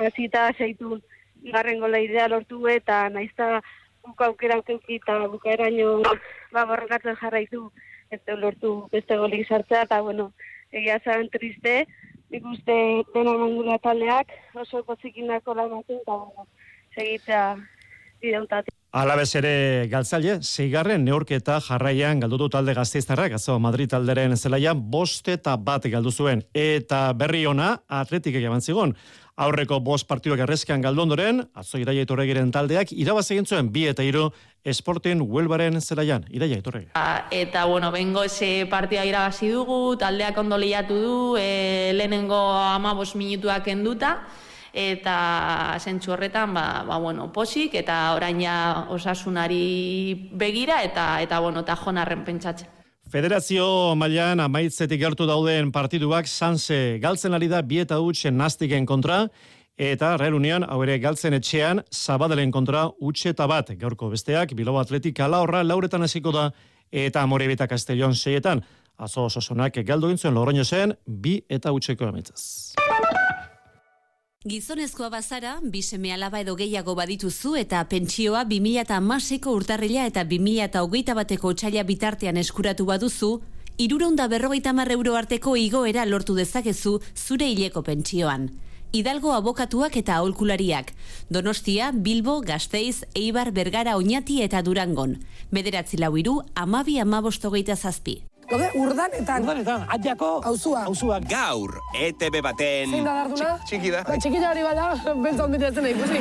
azita 0.07 0.47
seitun 0.57 1.01
bigarren 1.45 1.79
gola 1.79 1.99
idea 2.01 2.27
lortu 2.31 2.65
eta 2.71 3.05
naizta 3.09 3.61
buka 4.05 4.29
aukera 4.31 4.57
aukeuki 4.59 4.99
eta 5.01 5.19
bukaeraino 5.33 6.01
ba, 6.53 6.65
borrokatzen 6.65 7.17
jarraitu 7.21 7.69
ez 8.11 8.21
lortu 8.37 8.87
beste 8.91 9.17
golik 9.17 9.47
sartzea, 9.47 9.83
eta 9.87 10.01
bueno, 10.01 10.31
egia 10.71 10.99
zaren 11.03 11.29
triste, 11.33 11.85
nik 12.29 12.45
uste 12.45 12.75
dena 13.13 13.33
mangula 13.41 13.77
taldeak, 13.83 14.31
oso 14.61 14.83
pozikin 14.83 15.27
dako 15.33 15.55
lan 15.57 15.71
batzen, 15.73 16.01
eta 16.01 16.17
bueno, 16.21 16.47
segitzea 16.95 17.43
bideutatik. 18.21 18.73
Alabez 18.95 19.33
ere 19.35 19.89
galtzaile, 19.91 20.37
zeigarren 20.39 21.01
neurketa 21.03 21.57
jarraian 21.59 22.21
galdutu 22.23 22.45
talde 22.53 22.71
gazteiztarrak, 22.77 23.33
azo 23.35 23.57
Madrid 23.59 23.91
talderen 23.91 24.37
zelaian, 24.37 24.79
bost 24.93 25.27
eta 25.27 25.57
bat 25.59 25.83
galdu 25.91 26.13
zuen. 26.15 26.45
Eta 26.55 27.09
berri 27.11 27.41
ona, 27.45 27.73
atletik 27.91 28.37
egaban 28.39 28.63
zigon. 28.63 28.95
Aurreko 29.35 29.81
bost 29.83 30.07
partiduak 30.07 30.45
errezkean 30.45 30.79
galdondoren, 30.79 31.43
atzo 31.59 31.75
iraia 31.81 32.07
itorregiren 32.07 32.55
taldeak, 32.55 32.95
irabaz 32.95 33.25
egin 33.35 33.43
zuen 33.43 33.73
bi 33.75 33.83
eta 33.91 34.07
iru 34.07 34.29
esporten 34.63 35.19
huelbaren 35.27 35.81
zelaian. 35.81 36.23
Iraia 36.31 36.63
itorregi. 36.63 36.93
Eta, 37.35 37.65
bueno, 37.67 37.91
bengo 37.91 38.23
ese 38.23 38.63
partia 38.71 39.03
irabazi 39.03 39.51
dugu, 39.51 39.97
taldeak 39.99 40.39
ondo 40.39 40.55
lehiatu 40.55 41.03
du, 41.03 41.19
e, 41.35 41.91
lehenengo 41.99 42.39
ama 42.63 42.95
bost 42.95 43.19
minutuak 43.19 43.67
enduta, 43.75 44.21
eta 44.75 45.77
zentsu 45.79 46.11
horretan 46.11 46.53
ba, 46.53 46.83
ba, 46.87 46.99
bueno, 46.99 47.31
posik 47.31 47.77
eta 47.79 48.13
orain 48.13 48.41
ja 48.43 48.85
osasunari 48.91 50.29
begira 50.35 50.81
eta 50.83 51.21
eta 51.23 51.39
bueno, 51.39 51.63
ta 51.63 51.77
jonarren 51.79 52.25
pentsatzen. 52.25 52.67
Federazio 53.09 53.95
mailan 53.95 54.41
amaitzetik 54.43 54.99
gertu 54.99 55.27
dauden 55.29 55.71
partiduak 55.71 56.27
sanse 56.27 56.99
galtzen 56.99 57.33
ari 57.33 57.47
da 57.47 57.61
bieta 57.61 57.99
utxen 58.01 58.35
nastiken 58.35 58.85
kontra 58.85 59.27
eta 59.77 60.15
Real 60.17 60.35
Union 60.35 60.65
hau 60.67 60.81
ere 60.83 60.97
galtzen 60.99 61.33
etxean 61.37 61.83
Zabadelen 61.93 62.51
kontra 62.51 62.89
utxe 62.99 63.31
eta 63.31 63.47
bat 63.47 63.71
gaurko 63.79 64.09
besteak 64.09 64.55
Bilbao 64.55 64.81
Atletik 64.81 65.19
ala 65.19 65.45
lauretan 65.63 66.03
hasiko 66.03 66.31
da 66.31 66.49
eta 66.91 67.21
Amorebeta 67.21 67.67
Castellón 67.67 68.15
seietan 68.15 68.63
azo 68.97 69.25
ososonak 69.25 69.79
galdu 69.85 70.07
gintzuen 70.07 70.33
Loroño 70.33 70.65
zen 70.65 70.95
bi 71.05 71.43
eta 71.49 71.71
utxeko 71.71 72.05
amaitzaz. 72.05 72.75
Gizonezkoa 74.45 75.07
bazara, 75.09 75.55
bi 75.73 75.79
seme 75.81 76.11
alaba 76.13 76.37
edo 76.43 76.53
gehiago 76.55 76.93
badituzu 76.93 77.55
eta 77.57 77.79
pentsioa 77.89 78.43
2006ko 78.45 79.55
urtarrila 79.57 80.03
eta 80.05 80.21
2008 80.33 81.15
bateko 81.17 81.53
txaila 81.57 81.83
bitartean 81.87 82.37
eskuratu 82.37 82.85
baduzu, 82.85 83.29
iruronda 83.79 84.27
berrogeita 84.27 84.69
euro 84.97 85.15
arteko 85.15 85.55
igoera 85.55 86.05
lortu 86.05 86.35
dezakezu 86.35 86.99
zure 87.15 87.47
hileko 87.49 87.81
pentsioan. 87.81 88.51
Hidalgo 88.93 89.33
abokatuak 89.33 89.97
eta 89.97 90.17
aholkulariak. 90.17 90.93
Donostia, 91.31 91.91
Bilbo, 91.91 92.41
Gasteiz, 92.41 93.03
Eibar, 93.15 93.51
Bergara, 93.51 93.97
Oñati 93.97 94.43
eta 94.43 94.61
Durangon. 94.61 95.17
Bederatzi 95.51 95.97
lau 95.97 96.15
iru, 96.17 96.43
amabi 96.53 96.99
amabostogeita 96.99 97.75
zazpi. 97.75 98.21
Gaude, 98.49 98.69
urdanetan. 98.77 99.41
Urdanetan, 99.41 99.85
atiako. 99.89 100.29
Hauzua. 100.45 100.83
Hauzua. 100.85 101.19
Gaur, 101.29 101.79
ETB 101.97 102.41
baten... 102.45 102.91
Zein 102.93 103.07
da 103.07 103.15
darduna? 103.23 103.53
Txiki 103.65 103.93
da. 103.93 104.03
Ba, 104.05 104.17
txiki 104.21 104.41
da 104.41 104.51
hori 104.51 104.65
bada, 104.65 104.87
beltzan 105.23 105.55
bitetzen 105.55 105.87
nahi, 105.87 105.95
ikusi. 105.97 106.19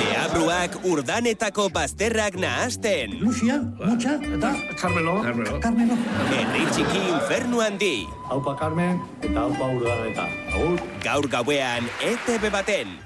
Deabruak 0.00 0.78
urdanetako 0.90 1.68
bazterrak 1.74 2.38
nahazten. 2.42 3.14
Lucia, 3.22 3.60
Mutxa, 3.78 4.16
eta... 4.38 4.54
Carmelo. 4.80 5.20
Carmelo. 5.26 5.60
Carmelo. 5.62 5.98
Herri 6.32 6.64
txiki 6.72 7.04
infernu 7.12 7.62
handi. 7.62 7.94
Haupa 8.30 8.56
Carmen 8.58 8.98
eta 9.20 9.46
haupa 9.46 9.70
urdaneta. 9.76 10.26
Agur. 10.56 10.82
Gaur 11.06 11.30
gauean, 11.36 11.86
ETB 12.10 12.50
baten. 12.50 12.98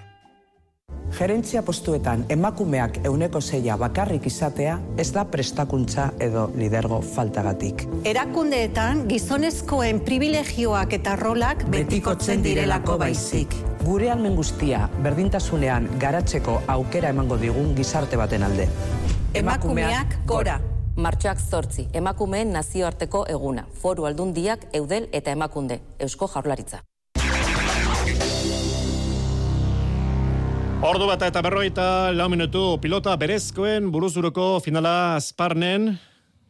Gerentzia 1.15 1.61
postuetan 1.63 2.25
emakumeak 2.29 2.97
euneko 3.07 3.39
zeia 3.41 3.77
bakarrik 3.79 4.25
izatea 4.27 4.81
ez 4.99 5.13
da 5.15 5.23
prestakuntza 5.31 6.09
edo 6.19 6.49
lidergo 6.59 6.99
faltagatik. 7.07 7.85
Erakundeetan 8.11 9.05
gizonezkoen 9.11 10.01
privilegioak 10.09 10.97
eta 10.99 11.15
rolak 11.21 11.63
betikotzen 11.71 12.43
direlako 12.43 12.97
baizik. 12.99 13.55
Gure 13.85 14.11
almen 14.11 14.35
guztia 14.35 14.89
berdintasunean 15.05 15.87
garatzeko 16.03 16.57
aukera 16.75 17.13
emango 17.15 17.39
digun 17.39 17.77
gizarte 17.79 18.19
baten 18.19 18.43
alde. 18.43 18.67
Emakumeak 19.35 20.19
gora. 20.27 20.59
Martxoak 20.97 21.39
zortzi, 21.43 21.89
emakumeen 21.93 22.53
nazioarteko 22.55 23.25
eguna, 23.31 23.67
foru 23.83 24.07
aldundiak, 24.11 24.67
eudel 24.79 25.09
eta 25.13 25.35
emakunde, 25.35 25.81
eusko 25.99 26.31
jaurlaritza. 26.35 26.83
Ordu 30.83 31.07
bat 31.07 31.23
eta 31.23 31.43
berroita 31.45 32.11
lau 32.17 32.27
minutu 32.33 32.79
pilota 32.83 33.15
berezkoen 33.21 33.93
buruzuruko 33.95 34.59
finala 34.65 35.15
azparnen. 35.21 35.95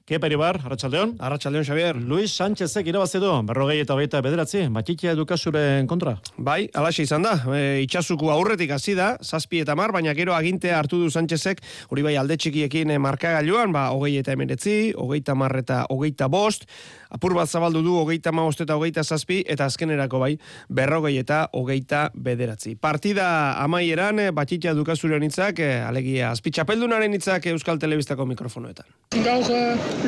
Kepa 0.04 0.28
Iribar, 0.28 0.58
Arratxaldeon. 0.60 1.14
Arratxaldeon, 1.16 1.64
Xavier. 1.64 1.96
Luis 1.96 2.34
Sánchezek 2.36 2.90
irabazi 2.90 3.16
du, 3.22 3.30
berrogei 3.48 3.78
eta 3.80 3.94
hogeita 3.94 4.20
bederatzi, 4.20 4.66
batxitia 4.68 5.14
edukasuren 5.16 5.88
kontra. 5.88 6.18
Bai, 6.36 6.66
alaxe 6.76 7.06
izan 7.06 7.24
da, 7.24 7.32
e, 7.48 7.80
itxasuku 7.86 8.28
aurretik 8.28 8.74
hasi 8.76 8.92
da, 8.98 9.14
zazpi 9.24 9.62
eta 9.64 9.72
mar, 9.80 9.94
baina 9.96 10.12
gero 10.12 10.34
agintea 10.36 10.76
hartu 10.76 11.00
du 11.00 11.08
Sánchezek, 11.08 11.64
hori 11.88 12.04
bai 12.04 12.18
alde 12.20 12.36
txikiekin 12.36 12.92
e, 12.92 12.98
markagailuan, 13.00 13.72
ba, 13.72 13.86
hogei 13.96 14.18
eta 14.20 14.36
emeretzi, 14.36 14.92
hogeita 14.92 15.32
mar 15.40 15.56
eta 15.56 15.86
hogeita 15.88 16.28
bost, 16.28 16.68
apur 17.14 17.34
bat 17.36 17.48
zabaldu 17.48 17.82
du 17.84 17.94
hogeita 18.00 18.32
maost 18.34 18.60
eta 18.64 18.76
hogeita 18.78 19.04
zazpi, 19.04 19.42
eta 19.46 19.68
azkenerako 19.70 20.20
bai, 20.22 20.32
berrogei 20.68 21.16
eta 21.20 21.44
hogeita 21.54 22.08
bederatzi. 22.14 22.74
Partida 22.74 23.28
amaieran, 23.62 24.18
e, 24.18 24.30
batxitia 24.34 24.74
edukasuren 24.74 25.22
itzak, 25.26 25.62
e, 25.62 25.70
alegia, 25.86 26.32
azpitxapeldunaren 26.34 27.14
itzak 27.14 27.46
Euskal 27.54 27.78
Telebistako 27.78 28.26
mikrofonoetan. 28.34 28.90
Gaur, 29.24 29.50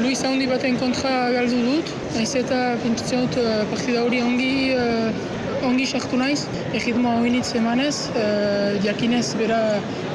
Luis 0.02 0.20
handi 0.26 0.50
baten 0.50 0.78
kontra 0.82 1.14
galdu 1.34 1.62
dut, 1.70 1.96
naiz 2.16 2.32
eta 2.42 2.62
pentsatzen 2.82 3.26
dut 3.26 3.40
partida 3.70 4.02
hori 4.06 4.22
ongi 4.25 4.52
uh, 4.75 5.45
ongi 5.66 5.87
sartu 5.87 6.18
naiz, 6.20 6.46
egitmoa 6.75 7.20
hoinitz 7.20 7.50
emanez, 7.58 7.94
uh, 8.14 8.76
jakinez 8.85 9.26
bera 9.40 9.61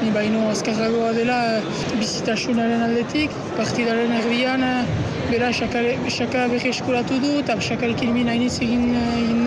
ni 0.01 0.11
baino 0.15 0.47
azkarragoa 0.51 1.11
dela 1.17 1.39
bizitasunaren 1.99 2.85
aldetik, 2.87 3.35
partidaren 3.57 4.13
erdian 4.21 4.65
bera 5.31 5.51
xaka 5.55 6.47
berri 6.51 6.71
eskuratu 6.73 7.19
du 7.23 7.33
eta 7.41 7.55
xakarekin 7.67 8.13
min 8.15 8.31
hainitz 8.31 8.57
egin, 8.65 8.87
egin 9.17 9.45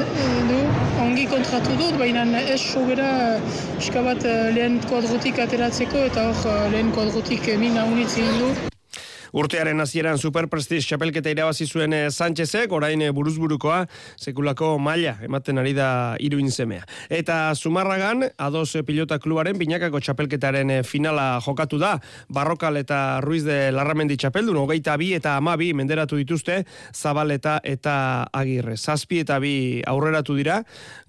du. 0.51 0.61
Ongi 1.05 1.27
kontratu 1.33 1.79
dut, 1.81 1.99
baina 2.01 2.25
ez 2.43 2.61
sobera 2.61 3.09
eskabat 3.81 4.29
lehen 4.59 4.79
kuadrotik 4.91 5.43
ateratzeko 5.49 6.07
eta 6.13 6.29
hor 6.31 6.71
lehen 6.77 6.95
kuadrotik 6.99 7.51
min 7.65 7.83
haunitz 7.83 8.15
egin 8.15 8.41
du. 8.45 8.74
Urtearen 9.35 9.83
hasieran 9.83 10.15
Super 10.15 10.47
Prestige 10.47 10.85
txapelketa 10.87 11.33
irabazi 11.33 11.67
zuen 11.67 11.91
eh, 11.91 12.05
Sánchezek, 12.07 12.71
orain 12.71 13.01
eh, 13.03 13.09
buruzburukoa 13.11 13.81
sekulako 14.15 14.77
maila 14.79 15.17
ematen 15.27 15.59
ari 15.59 15.73
da 15.75 15.89
iruin 16.23 16.53
semea. 16.55 16.85
Eta 17.11 17.51
Zumarragan, 17.59 18.29
ados 18.39 18.69
eh, 18.79 18.85
pilota 18.87 19.19
klubaren 19.19 19.59
binakako 19.59 19.99
txapelketaren 19.99 20.71
finala 20.87 21.41
jokatu 21.43 21.81
da, 21.83 21.97
Barrokal 22.31 22.79
eta 22.79 23.01
Ruiz 23.27 23.43
de 23.43 23.73
Larramendi 23.75 24.15
txapeldun, 24.23 24.61
hogeita 24.61 24.95
bi 25.03 25.11
eta 25.19 25.35
ama 25.41 25.57
bi 25.59 25.73
menderatu 25.75 26.21
dituzte, 26.21 26.61
Zabaleta 26.95 27.57
eta 27.67 27.97
Agirre. 28.31 28.77
Zazpi 28.79 29.25
eta 29.25 29.41
bi 29.43 29.83
aurreratu 29.83 30.39
dira, 30.39 30.61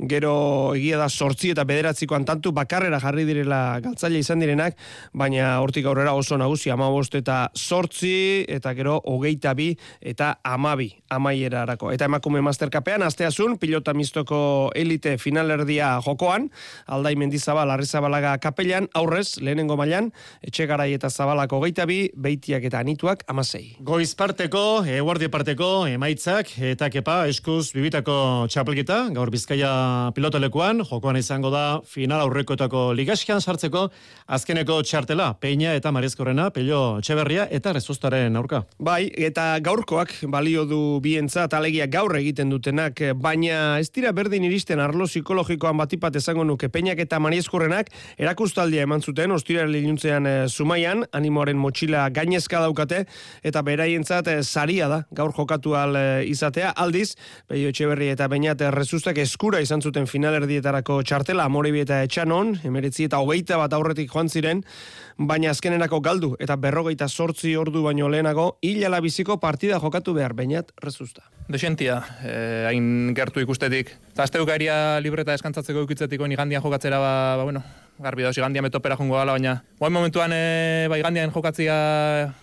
gero 0.01 0.73
egia 0.73 0.97
da 1.03 1.11
sortzi 1.13 1.53
eta 1.53 1.67
bederatziko 1.69 2.17
antantu 2.17 2.55
bakarrera 2.57 2.97
jarri 3.05 3.29
direla 3.29 3.61
galtzaile 3.85 4.25
izan 4.25 4.41
direnak, 4.41 4.81
baina 5.13 5.59
hortik 5.61 5.85
aurrera 5.85 6.17
oso 6.17 6.41
nagusi, 6.41 6.73
ama 6.73 6.89
bost 6.89 7.21
eta 7.21 7.43
sortzi, 7.53 8.14
eta 8.47 8.73
gero 8.77 8.99
hogeita 9.03 9.53
bi 9.57 9.71
eta 10.01 10.35
amabi 10.43 10.91
amaierarako. 11.09 11.91
Eta 11.95 12.07
emakume 12.09 12.41
masterkapean, 12.45 13.03
asteazun, 13.05 13.57
pilota 13.61 13.93
mistoko 13.93 14.71
elite 14.75 15.17
finalerdia 15.21 15.95
jokoan, 16.05 16.49
aldai 16.87 17.15
mendizabal, 17.19 17.71
arrizabalaga 17.71 18.35
kapellan, 18.43 18.89
aurrez, 18.97 19.37
lehenengo 19.41 19.77
mailan, 19.79 20.11
etxe 20.45 20.67
garai 20.69 20.91
eta 20.95 21.09
zabalako 21.09 21.61
hogeita 21.61 21.85
bi, 21.89 21.99
beitiak 22.15 22.65
eta 22.69 22.81
anituak 22.83 23.23
amasei. 23.31 23.75
Goiz 23.85 24.13
parteko, 24.17 24.83
eguardi 24.89 25.29
parteko, 25.31 25.69
emaitzak, 25.91 26.51
eta 26.71 26.89
kepa, 26.93 27.17
eskuz 27.31 27.71
bibitako 27.75 28.17
txapelketa, 28.51 28.99
gaur 29.15 29.31
bizkaia 29.33 29.71
pilotalekuan, 30.15 30.83
jokoan 30.89 31.19
izango 31.21 31.51
da 31.53 31.65
final 31.89 32.25
aurrekoetako 32.25 32.87
ligaskian 32.97 33.41
sartzeko, 33.41 33.87
azkeneko 34.27 34.81
txartela, 34.85 35.31
peina 35.39 35.75
eta 35.77 35.91
marezkorrena, 35.95 36.49
pello 36.55 36.99
txeberria, 37.05 37.47
eta 37.51 37.73
rezosta 37.75 38.04
kostaren 38.05 38.35
aurka. 38.37 38.63
Bai, 38.79 39.09
eta 39.17 39.57
gaurkoak 39.63 40.11
balio 40.29 40.65
du 40.65 40.99
bientzat 41.01 41.53
alegia 41.53 41.87
gaur 41.87 42.13
egiten 42.15 42.49
dutenak, 42.49 42.99
baina 43.17 43.79
ez 43.79 43.89
dira 43.89 44.11
berdin 44.13 44.43
iristen 44.45 44.79
arlo 44.79 45.05
psikologikoan 45.05 45.77
batipat 45.77 46.15
esango 46.15 46.43
nuke 46.43 46.69
peinak 46.69 46.99
eta 46.99 47.19
manieskurrenak 47.19 47.89
erakustaldia 48.17 48.83
eman 48.85 49.01
zuten 49.01 49.31
ostira 49.31 49.65
liluntzean 49.65 50.27
e, 50.27 50.33
zumaian, 50.47 51.05
animoaren 51.13 51.57
motxila 51.57 52.09
gainezka 52.09 52.61
daukate, 52.61 53.05
eta 53.43 53.63
beraientzat 53.65 54.27
e, 54.27 54.43
saria 54.43 54.87
da 54.87 55.01
gaur 55.11 55.33
jokatu 55.33 55.75
al 55.75 55.95
e, 55.95 56.05
izatea, 56.29 56.73
aldiz, 56.75 57.15
behio 57.49 57.71
etxeberri 57.73 58.11
eta 58.13 58.27
bainat 58.29 58.61
rezustak 58.75 59.17
eskura 59.23 59.63
izan 59.63 59.81
zuten 59.81 60.05
finalerdietarako 60.05 61.01
txartela, 61.03 61.47
amorebi 61.49 61.81
eta 61.81 62.03
etxanon, 62.05 62.59
emeretzi 62.65 63.09
eta 63.09 63.23
hogeita 63.23 63.57
bat 63.61 63.73
aurretik 63.73 64.13
joan 64.13 64.29
ziren, 64.29 64.63
baina 65.17 65.49
azkenerako 65.51 66.01
galdu 66.03 66.33
eta 66.43 66.57
berrogeita 66.59 67.07
sortzi 67.07 67.55
ordu 67.55 67.83
baino 67.85 67.94
lehenago 68.03 68.57
hilala 68.61 68.99
biziko 69.01 69.39
partida 69.39 69.79
jokatu 69.79 70.13
behar, 70.13 70.33
bainat 70.33 70.71
rezusta. 70.81 71.23
Desentia, 71.47 72.01
eh, 72.25 72.65
hain 72.67 73.13
gertu 73.15 73.39
ikustetik. 73.39 73.91
Eta 74.11 74.23
azte 74.23 74.41
ukaria 74.41 74.99
libreta 74.99 75.33
eskantzatzeko 75.33 75.85
ikutzetik 75.85 76.21
oin 76.21 76.31
igandian 76.31 76.63
jokatzera, 76.63 76.99
ba, 76.99 77.13
ba 77.37 77.43
bueno, 77.43 77.63
garbi 77.99 78.25
dauz, 78.25 78.37
igandian 78.37 78.65
metopera 78.65 78.97
jongo 78.97 79.15
gala, 79.15 79.37
baina 79.37 79.61
guain 79.79 79.93
momentuan, 79.93 80.33
e, 80.33 80.87
ba, 80.89 80.97
igandian 80.99 81.31
jokatzia, 81.31 81.75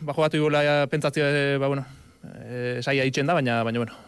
ba, 0.00 0.14
jokatu 0.14 0.40
igula, 0.40 0.86
pentsatzia, 0.88 1.28
e, 1.28 1.58
ba, 1.58 1.68
bueno, 1.68 1.84
e, 2.46 2.80
saia 2.80 3.04
itxen 3.04 3.26
da, 3.26 3.34
baina, 3.34 3.62
baina, 3.66 3.84
bueno, 3.84 3.98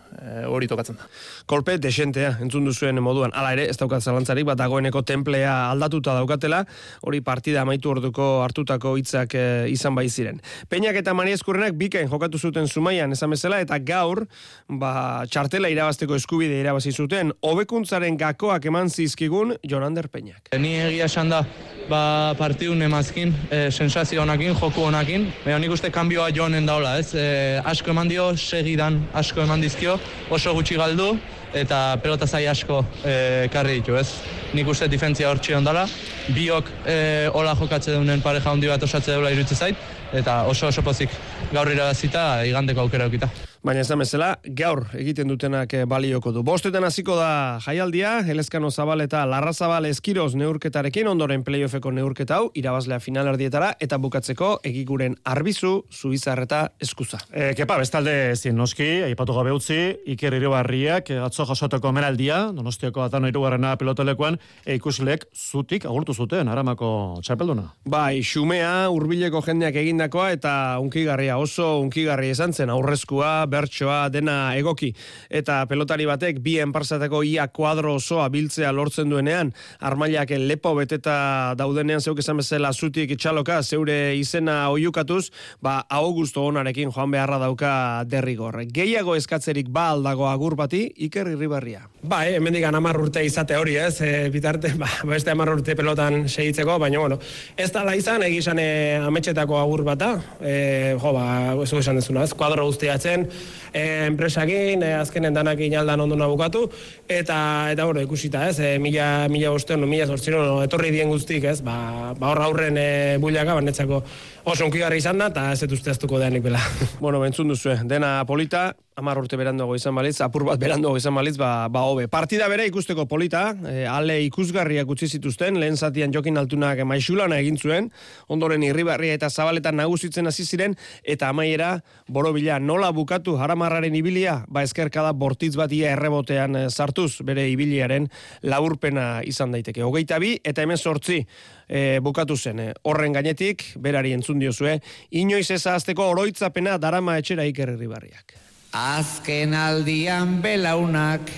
hori 0.49 0.69
tokatzen 0.71 0.99
da. 0.99 1.09
Kolpe 1.51 1.77
desentea, 1.79 2.37
entzun 2.45 2.65
duzuen 2.69 3.01
moduan. 3.03 3.33
Hala 3.35 3.53
ere, 3.57 3.69
ez 3.71 3.77
daukat 3.81 4.03
zalantzarik, 4.05 4.47
bat 4.49 4.59
dagoeneko 4.59 5.03
templea 5.07 5.55
aldatuta 5.71 6.15
daukatela, 6.19 6.65
hori 7.03 7.21
partida 7.25 7.63
amaitu 7.63 7.91
orduko 7.91 8.29
hartutako 8.45 8.95
hitzak 9.01 9.35
e, 9.39 9.45
izan 9.73 9.95
bai 9.97 10.07
ziren. 10.09 10.41
Peñak 10.71 10.99
eta 11.01 11.15
Mari 11.15 11.35
Eskurrenak 11.37 11.77
bikain 11.79 12.09
jokatu 12.11 12.39
zuten 12.39 12.69
Zumaian 12.69 13.13
esan 13.13 13.35
bezala 13.35 13.61
eta 13.65 13.79
gaur 13.79 14.25
ba, 14.69 15.25
txartela 15.31 15.71
irabazteko 15.73 16.17
eskubide 16.19 16.61
irabazi 16.61 16.93
zuten 16.93 17.33
hobekuntzaren 17.45 18.19
gakoak 18.21 18.67
eman 18.71 18.91
zizkigun 18.91 19.57
Jonander 19.63 20.09
Peñak. 20.09 20.53
Ni 20.59 20.77
egia 20.81 21.09
esan 21.11 21.33
da 21.33 21.45
ba, 21.89 22.35
partidun 22.39 22.83
emazkin, 22.83 23.35
e, 23.51 23.71
sensazio 23.71 24.23
honakin, 24.23 24.55
joku 24.61 24.87
honakin. 24.89 25.29
Baina 25.45 25.59
nik 25.63 25.75
uste 25.75 25.91
kanbioa 25.95 26.31
joanen 26.35 26.67
daula, 26.67 26.97
ez? 27.01 27.13
E, 27.15 27.61
asko 27.65 27.93
eman 27.95 28.09
dio, 28.09 28.31
segidan 28.37 29.01
asko 29.15 29.45
eman 29.45 29.63
dizkio, 29.65 29.99
oso 30.31 30.55
gutxi 30.57 30.77
galdu, 30.81 31.13
eta 31.55 31.97
pelota 32.03 32.27
zai 32.27 32.47
asko 32.51 32.83
e, 33.05 33.49
karri 33.53 33.79
ditu, 33.81 33.97
ez? 33.97 34.09
Nik 34.55 34.69
uste 34.69 34.89
difentzia 34.91 35.31
hor 35.31 35.39
txion 35.39 35.65
dela, 35.65 35.87
biok 36.35 36.71
e, 36.85 36.99
hola 37.33 37.55
jokatze 37.59 37.95
dunen 37.95 38.23
pareja 38.23 38.51
handi 38.51 38.71
bat 38.71 38.83
osatze 38.83 39.15
dela 39.15 39.33
irutze 39.35 39.55
zait, 39.55 39.89
eta 40.13 40.43
oso 40.51 40.69
oso 40.71 40.83
pozik 40.83 41.11
gaur 41.53 41.71
irabazita 41.71 42.45
igandeko 42.51 42.87
aukera 42.87 43.11
aukita. 43.11 43.54
Baina 43.65 43.81
ez 43.81 43.89
da 43.89 43.97
mesela, 43.97 44.27
gaur 44.45 44.83
egiten 45.01 45.31
dutenak 45.31 45.71
eh, 45.73 45.87
balioko 45.89 46.29
du. 46.37 46.43
Bostetan 46.45 46.85
hasiko 46.85 47.15
da 47.17 47.57
jaialdia, 47.65 48.19
Elezkano 48.29 48.69
Zabal 48.69 49.01
eta 49.01 49.23
Larra 49.25 49.55
Zabal 49.57 49.87
Eskiroz 49.89 50.35
neurketarekin, 50.37 51.09
ondoren 51.09 51.41
playoffeko 51.47 51.89
neurketa 51.97 52.43
hau, 52.43 52.51
irabazlea 52.61 52.99
finalardietara, 53.01 53.71
eta 53.81 53.97
bukatzeko 53.97 54.51
egiguren 54.69 55.17
arbizu, 55.25 55.71
zuizarreta 55.89 56.59
eskuza. 56.77 57.23
E, 57.33 57.55
kepa, 57.57 57.79
bestalde 57.81 58.35
zin 58.37 58.61
noski, 58.61 58.91
aipatu 59.07 59.39
gabe 59.39 59.57
utzi, 59.57 59.81
Iker 60.13 60.37
Iribarriak, 60.37 61.15
atzo 61.25 61.49
jasoteko 61.49 61.95
menaldia, 61.97 62.43
donostiako 62.53 63.07
atano 63.07 63.33
irugarrena 63.33 63.73
pelotelekoan, 63.81 64.37
e, 64.67 64.77
ikusilek 64.77 65.25
zutik 65.33 65.89
agurtu 65.89 66.13
zuten, 66.13 66.53
aramako 66.53 66.93
txapelduna. 67.25 67.71
Bai, 67.89 68.21
xumea, 68.21 68.91
hurbileko 68.93 69.41
jendeak 69.49 69.81
egindakoa, 69.87 70.29
eta 70.37 70.55
unkigarria 70.85 71.41
oso 71.41 71.79
unkigarria 71.81 72.37
esan 72.37 72.53
zen, 72.53 72.69
aurrezkua, 72.77 73.35
bertsoa 73.55 74.03
dena 74.13 74.39
egoki. 74.59 74.91
Eta 75.31 75.63
pelotari 75.71 76.09
batek 76.11 76.43
bi 76.45 76.59
enparsateko 76.65 77.23
ia 77.25 77.47
kuadro 77.55 77.95
osoa 78.01 78.29
biltzea 78.35 78.73
lortzen 78.75 79.11
duenean 79.13 79.53
armailak 79.81 80.35
lepo 80.39 80.75
beteta 80.75 81.55
daudenean 81.59 82.03
zeuk 82.03 82.21
esan 82.23 82.41
bezala 82.43 82.73
zutik 82.73 83.15
itxaloka 83.15 83.61
zeure 83.63 84.17
izena 84.19 84.57
oiukatuz 84.75 85.31
ba 85.63 85.79
augusto 85.89 86.45
onarekin 86.47 86.93
joan 86.93 87.11
beharra 87.15 87.39
dauka 87.39 88.05
derrigor. 88.09 88.61
Gehiago 88.75 89.17
eskatzerik 89.17 89.71
ba 89.73 89.91
aldago 89.95 90.29
agur 90.29 90.57
bati 90.57 90.85
iker 91.07 91.31
irribarria? 91.35 91.85
Ba 92.03 92.25
eh, 92.29 92.37
hemendik 92.39 92.65
10 92.65 93.01
urte 93.01 93.25
izate 93.25 93.57
hori 93.57 93.77
ez? 93.81 94.01
E, 94.05 94.29
bitarte 94.35 94.75
ba 94.81 94.89
beste 95.09 95.35
10 95.35 95.55
urte 95.57 95.77
pelotan 95.79 96.29
segitzeko 96.29 96.79
baina 96.79 97.01
bueno 97.01 97.19
ez 97.57 97.71
da 97.73 97.85
la 97.85 97.95
izan 97.97 98.23
egizan 98.27 98.59
e, 98.59 98.69
ametxetako 99.01 99.59
agur 99.61 99.85
bata 99.87 100.15
e, 100.41 100.97
jo 101.01 101.13
ba 101.17 101.27
esan 101.65 102.01
dezuna 102.01 102.25
ez? 102.25 102.35
Kuadro 102.35 102.67
guztiatzen 102.69 103.29
e, 103.73 104.07
enpresakin, 104.07 104.83
e, 104.83 104.93
azkenen 104.99 105.35
danak 105.35 105.61
inaldan 105.61 106.05
ondo 106.05 106.17
bukatu, 106.31 106.67
eta, 107.09 107.71
eta 107.73 107.85
bueno, 107.85 108.03
ikusita, 108.05 108.49
ez, 108.49 108.59
e, 108.61 108.79
mila, 108.79 109.27
mila 109.29 109.51
bostean, 109.55 109.85
mila 109.89 110.07
zortziron, 110.07 110.63
etorri 110.65 110.93
dien 110.95 111.11
guztik, 111.13 111.45
ez, 111.45 111.61
ba, 111.65 112.15
ba 112.19 112.31
horra 112.33 112.49
aurren 112.51 112.79
e, 112.79 112.89
buliaka, 113.23 113.55
banetzako 113.55 114.03
oso 114.45 114.67
unkigarri 114.69 115.01
izan 115.01 115.19
da, 115.19 115.31
eta 115.33 115.51
ez 115.53 115.69
dut 115.69 115.89
aztuko 115.89 116.19
deanik 116.21 116.45
bela. 116.45 116.61
bueno, 117.05 117.21
bentzun 117.21 117.49
duzu, 117.49 117.77
dena 117.89 118.17
polita, 118.29 118.73
amar 118.97 119.19
urte 119.19 119.37
beranduago 119.39 119.75
izan 119.75 119.95
balitz, 119.97 120.21
apur 120.23 120.45
bat 120.47 120.61
beranduago 120.61 120.99
izan 121.01 121.17
balitz, 121.17 121.35
ba, 121.39 121.67
ba 121.73 121.83
hobe. 121.89 122.07
Partida 122.11 122.47
bere 122.51 122.67
ikusteko 122.69 123.07
polita, 123.11 123.49
e, 123.67 123.83
ale 123.91 124.21
ikusgarriak 124.29 124.91
utzi 124.91 125.09
zituzten, 125.19 125.59
lehen 125.59 125.77
zatian 125.77 126.15
jokin 126.15 126.39
altunak 126.39 126.83
maixulana 126.87 127.41
egin 127.43 127.59
zuen, 127.59 127.91
ondoren 128.31 128.63
irribarria 128.63 129.17
eta 129.19 129.31
zabaletan 129.31 129.81
nagusitzen 129.81 130.31
hasi 130.31 130.47
ziren, 130.47 130.77
eta 131.03 131.33
amaiera, 131.35 131.73
borobila, 132.07 132.61
nola 132.63 132.93
bukatu 132.95 133.35
haramarraren 133.43 133.97
ibilia, 133.99 134.37
ba 134.49 134.63
eskerkada 134.63 135.11
bortitz 135.13 135.57
bat 135.59 135.75
ia 135.75 135.91
errebotean 135.97 136.61
e, 136.63 136.65
sartuz, 136.71 137.19
bere 137.27 137.49
ibiliaren 137.51 138.07
laburpena 138.47 139.09
izan 139.27 139.55
daiteke. 139.57 139.83
Hogeita 139.83 140.23
bi, 140.23 140.37
eta 140.45 140.63
hemen 140.63 140.79
sortzi, 140.79 141.25
e, 141.67 141.99
bukatu 142.05 142.39
zen. 142.39 142.63
E, 142.63 142.71
horren 142.87 143.19
gainetik, 143.19 143.73
berari 143.83 144.15
entzun 144.15 144.39
diozue, 144.39 144.79
inoiz 145.11 145.51
ez 145.51 145.65
oroitzapena 145.67 146.79
darama 146.79 147.19
etxera 147.19 147.45
iker 147.51 147.75
irribarriak. 147.75 148.44
Azken 148.75 149.55
aldian 149.55 150.43
belaunak 150.43 151.31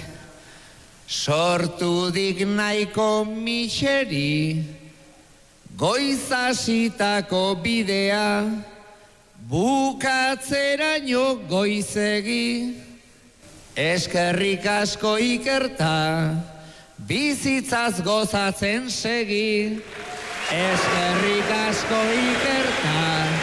sortu 1.07 2.11
dik 2.11 2.41
nahiko 2.49 3.27
miseri 3.29 4.65
goizasitako 5.77 7.61
bidea 7.61 8.49
bukatzeraino 9.51 11.45
goizegi. 11.49 12.75
Eskerrik 13.77 14.65
asko 14.65 15.19
ikerta 15.21 16.33
bizitzaz 17.07 18.01
gozatzen 18.01 18.89
segi. 18.89 19.77
Eskerrik 20.49 21.53
asko 21.69 22.01
ikerta 22.17 23.36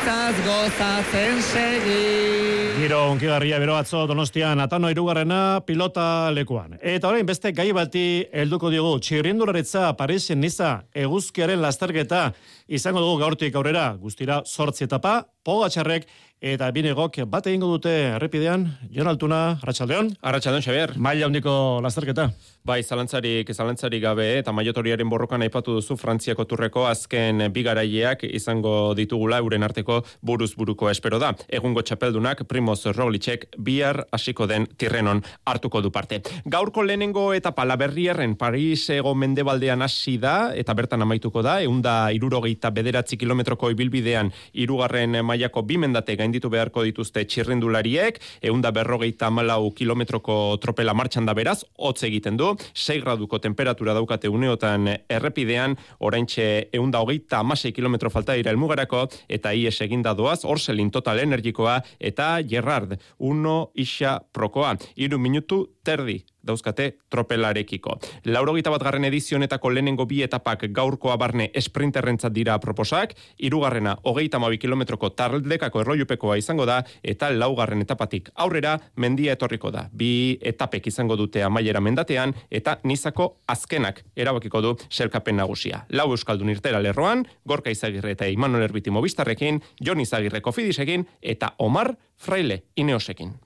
bizitzaz 0.00 0.36
gozatzen 0.46 1.42
segi. 1.42 2.80
Giro 2.80 3.00
unkigarria 3.12 3.58
bero 3.60 3.74
atzo 3.76 4.06
donostian 4.08 4.60
atano 4.60 4.88
irugarrena 4.90 5.60
pilota 5.66 6.30
lekuan. 6.32 6.78
Eta 6.80 7.08
orain 7.08 7.26
beste 7.26 7.52
gai 7.52 7.72
bati 7.72 8.24
helduko 8.32 8.70
diogu 8.70 8.98
txirrindularitza 9.00 9.92
Parisen 9.98 10.40
niza 10.40 10.82
eguzkiaren 10.94 11.60
lasterketa 11.60 12.30
izango 12.68 13.00
dugu 13.00 13.20
gaurtik 13.20 13.54
aurrera 13.54 13.92
guztira 14.00 14.42
sortzi 14.46 14.84
etapa, 14.84 15.24
pogatxarrek 15.44 16.06
eta 16.40 16.70
binegok 16.72 17.18
bat 17.28 17.46
egingo 17.46 17.68
dute 17.68 17.92
errepidean, 18.16 18.64
Jon 18.94 19.08
Altuna, 19.10 19.58
Arratxaldeon. 19.60 20.14
Arratxaldeon, 20.24 20.64
Xavier. 20.64 20.94
Maila 20.96 21.28
handiko 21.28 21.52
lasterketa. 21.84 22.30
Bai, 22.64 22.82
zalantzarik, 22.82 23.48
zalantzarik 23.52 24.02
gabe, 24.02 24.26
eta 24.38 24.52
maiotoriaren 24.52 25.08
borrokan 25.08 25.40
aipatu 25.44 25.78
duzu 25.78 25.96
Frantziako 26.00 26.44
turreko 26.44 26.86
azken 26.88 27.46
bigaraileak 27.52 28.24
izango 28.28 28.92
ditugula 28.96 29.38
euren 29.40 29.64
arteko 29.64 30.00
buruz 30.20 30.52
buruko 30.56 30.90
espero 30.90 31.18
da. 31.20 31.32
Egungo 31.48 31.80
txapeldunak 31.84 32.44
Primoz 32.48 32.84
Roglicek 32.92 33.46
bihar 33.58 34.02
hasiko 34.12 34.46
den 34.46 34.66
tirrenon 34.76 35.22
hartuko 35.44 35.80
du 35.80 35.90
parte. 35.92 36.20
Gaurko 36.44 36.84
lehenengo 36.84 37.30
eta 37.36 37.52
palaberrierren 37.56 38.36
Paris 38.36 38.88
ego 38.92 39.14
mendebaldean 39.14 39.82
hasi 39.82 40.18
da, 40.20 40.52
eta 40.54 40.76
bertan 40.76 41.04
amaituko 41.04 41.44
da, 41.44 41.60
eunda 41.64 42.12
irurogeita 42.12 42.72
bederatzi 42.76 43.16
kilometroko 43.20 43.72
ibilbidean 43.72 44.32
irugarren 44.52 45.20
mailako 45.24 45.64
bimendate 45.64 46.16
gainditu 46.30 46.50
beharko 46.52 46.84
dituzte 46.86 47.24
txirrindulariek, 47.26 48.20
eunda 48.46 48.70
berrogeita 48.70 49.30
malau 49.34 49.72
kilometroko 49.74 50.56
tropela 50.62 50.94
martxan 50.94 51.26
da 51.26 51.34
beraz, 51.34 51.64
hotz 51.76 52.04
egiten 52.06 52.38
du, 52.38 52.52
6 52.72 53.02
graduko 53.02 53.40
temperatura 53.42 53.94
daukate 53.98 54.30
uneotan 54.30 54.86
errepidean, 55.10 55.74
oraintxe 55.98 56.70
eunda 56.78 57.02
hogeita 57.02 57.42
amasei 57.42 57.72
kilometro 57.74 58.10
falta 58.14 58.38
dira 58.38 58.54
elmugarako, 58.54 59.08
eta 59.28 59.52
ies 59.52 59.74
eginda 59.82 60.14
doaz, 60.14 60.44
orselin 60.44 60.92
total 60.94 61.18
energikoa, 61.24 61.80
eta 61.98 62.36
Gerard, 62.46 62.94
uno 63.18 63.72
isa 63.74 64.20
prokoa. 64.32 64.76
Iru 64.94 65.18
minutu 65.18 65.64
terdi 65.90 66.20
dauzkate 66.46 66.94
tropelarekiko. 67.12 67.98
Laurogeita 68.32 68.72
bat 68.72 68.82
garren 68.84 69.04
edizionetako 69.04 69.72
lehenengo 69.74 70.06
bi 70.08 70.22
etapak 70.24 70.64
gaurkoa 70.72 71.16
barne 71.20 71.50
esprinterrentzat 71.54 72.32
dira 72.32 72.56
proposak, 72.62 73.14
irugarrena 73.38 73.96
hogeita 74.08 74.40
mabi 74.40 74.58
kilometroko 74.58 75.10
tardekako 75.16 75.82
erroiupekoa 75.84 76.38
izango 76.40 76.66
da, 76.68 76.80
eta 77.02 77.30
laugarren 77.34 77.84
etapatik 77.84 78.30
aurrera 78.34 78.76
mendia 78.96 79.36
etorriko 79.36 79.72
da. 79.74 79.86
Bi 79.92 80.38
etapek 80.52 80.88
izango 80.88 81.18
dute 81.20 81.44
amaiera 81.44 81.82
mendatean, 81.84 82.34
eta 82.50 82.78
nizako 82.84 83.34
azkenak 83.50 84.02
erabakiko 84.16 84.64
du 84.64 84.74
selkapen 84.88 85.36
nagusia. 85.40 85.84
Lau 85.90 86.10
euskaldun 86.14 86.54
irtera 86.54 86.80
lerroan, 86.80 87.26
Gorka 87.44 87.70
Izagirre 87.70 88.16
eta 88.16 88.28
Imanol 88.30 88.64
Erbiti 88.64 88.90
Mobistarrekin, 88.90 89.60
Jon 89.84 90.00
Izagirre 90.00 90.40
Kofidisekin, 90.40 91.06
eta 91.20 91.54
Omar 91.58 91.94
Fraile 92.16 92.64
Ineosekin. 92.76 93.36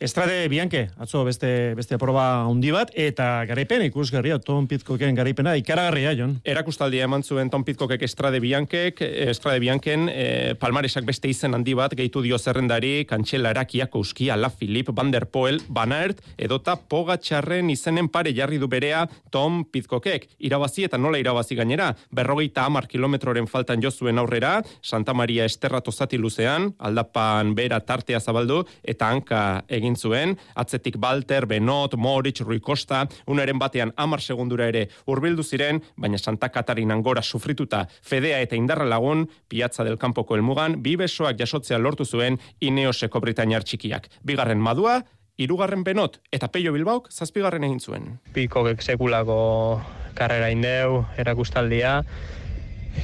Estrade 0.00 0.48
Bianke, 0.48 0.88
atzo 0.98 1.22
beste 1.24 1.74
beste 1.78 1.96
proba 2.02 2.42
handi 2.44 2.72
bat 2.74 2.90
eta 2.98 3.44
garaipen 3.46 3.84
ikusgarria 3.86 4.40
Tom 4.42 4.66
Pitcocken 4.66 5.14
garaipena 5.14 5.54
ikaragarria 5.56 6.12
Jon. 6.18 6.34
Erakustaldia 6.44 7.06
eman 7.06 7.22
zuen 7.22 7.50
Tom 7.50 7.62
Pitcockek 7.64 8.02
Estrade 8.02 8.40
Biankek, 8.42 9.00
Estrade 9.30 9.60
Bianken 9.62 10.08
e, 10.10 10.54
palmaresak 10.60 11.06
beste 11.06 11.30
izen 11.30 11.54
handi 11.54 11.76
bat 11.78 11.94
gehitu 11.94 12.24
dio 12.24 12.38
zerrendari 12.38 13.04
Kantxela 13.06 13.52
Erakiak 13.54 13.94
Euskia 13.94 14.36
La 14.36 14.50
Philip 14.50 14.90
Van 14.92 15.12
der 15.14 15.28
Poel 15.30 15.60
Van 15.68 15.94
Aert 15.94 16.20
edota 16.36 16.74
Pogatxarren 16.76 17.70
izenen 17.70 18.10
pare 18.10 18.34
jarri 18.34 18.58
du 18.58 18.68
berea 18.68 19.06
Tom 19.30 19.62
Pitcockek. 19.64 20.26
Irabazi 20.38 20.88
eta 20.88 20.98
nola 20.98 21.22
irabazi 21.22 21.54
gainera, 21.54 21.92
berrogeita 22.10 22.66
hamar 22.66 22.90
kilometroren 22.90 23.46
faltan 23.46 23.82
jo 23.82 23.94
zuen 23.94 24.18
aurrera, 24.18 24.56
Santa 24.82 25.14
Maria 25.14 25.46
Esterrato 25.46 25.92
zati 25.92 26.18
luzean, 26.18 26.72
aldapan 26.78 27.54
bera 27.54 27.80
tartea 27.80 28.20
zabaldu 28.20 28.64
eta 28.82 29.08
hanka 29.14 29.40
egin 29.68 29.93
zuen, 29.96 30.36
atzetik 30.54 30.98
Balter, 30.98 31.46
Benot, 31.46 31.96
Moritz, 31.96 32.40
Rui 32.40 32.60
Costa, 32.60 33.04
unaren 33.26 33.58
batean 33.58 33.92
amar 33.96 34.20
segundura 34.20 34.68
ere 34.68 34.88
urbildu 35.06 35.42
ziren, 35.42 35.82
baina 35.96 36.18
Santa 36.18 36.48
Katarina 36.48 36.96
gora 37.02 37.22
sufrituta 37.22 37.86
fedea 38.02 38.40
eta 38.40 38.56
indarra 38.56 38.84
lagun, 38.84 39.26
piazza 39.48 39.84
del 39.84 39.98
Campoko 39.98 40.36
elmugan, 40.36 40.80
bi 40.82 40.96
besoak 40.96 41.38
jasotzea 41.38 41.78
lortu 41.78 42.04
zuen 42.04 42.38
Ineoseko 42.60 43.20
Britainiar 43.20 43.64
txikiak. 43.64 44.08
Bigarren 44.24 44.60
madua, 44.60 45.02
hirugarren 45.36 45.82
Benot 45.84 46.20
eta 46.32 46.48
Peio 46.48 46.72
Bilbaok 46.74 47.10
zazpigarren 47.10 47.64
egin 47.66 47.80
zuen. 47.80 48.08
Pikokek 48.34 48.82
sekulako 48.82 49.80
karrera 50.14 50.50
indeu, 50.54 51.04
erakustaldia, 51.18 52.02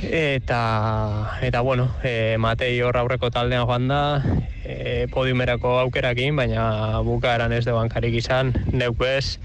eta 0.02 1.38
eta 1.42 1.60
bueno, 1.60 1.90
e, 2.02 2.36
Matei 2.38 2.80
hor 2.82 2.96
aurreko 2.96 3.30
taldean 3.30 3.66
joan 3.66 3.88
da, 3.88 4.22
e, 4.64 5.06
podiumerako 5.12 5.78
aukerakin, 5.80 6.36
baina 6.36 7.00
bukaeran 7.06 7.52
ez 7.52 7.64
de 7.64 7.74
bankarik 7.76 8.14
izan, 8.22 8.54
neuk 8.72 9.02
ez, 9.06 9.38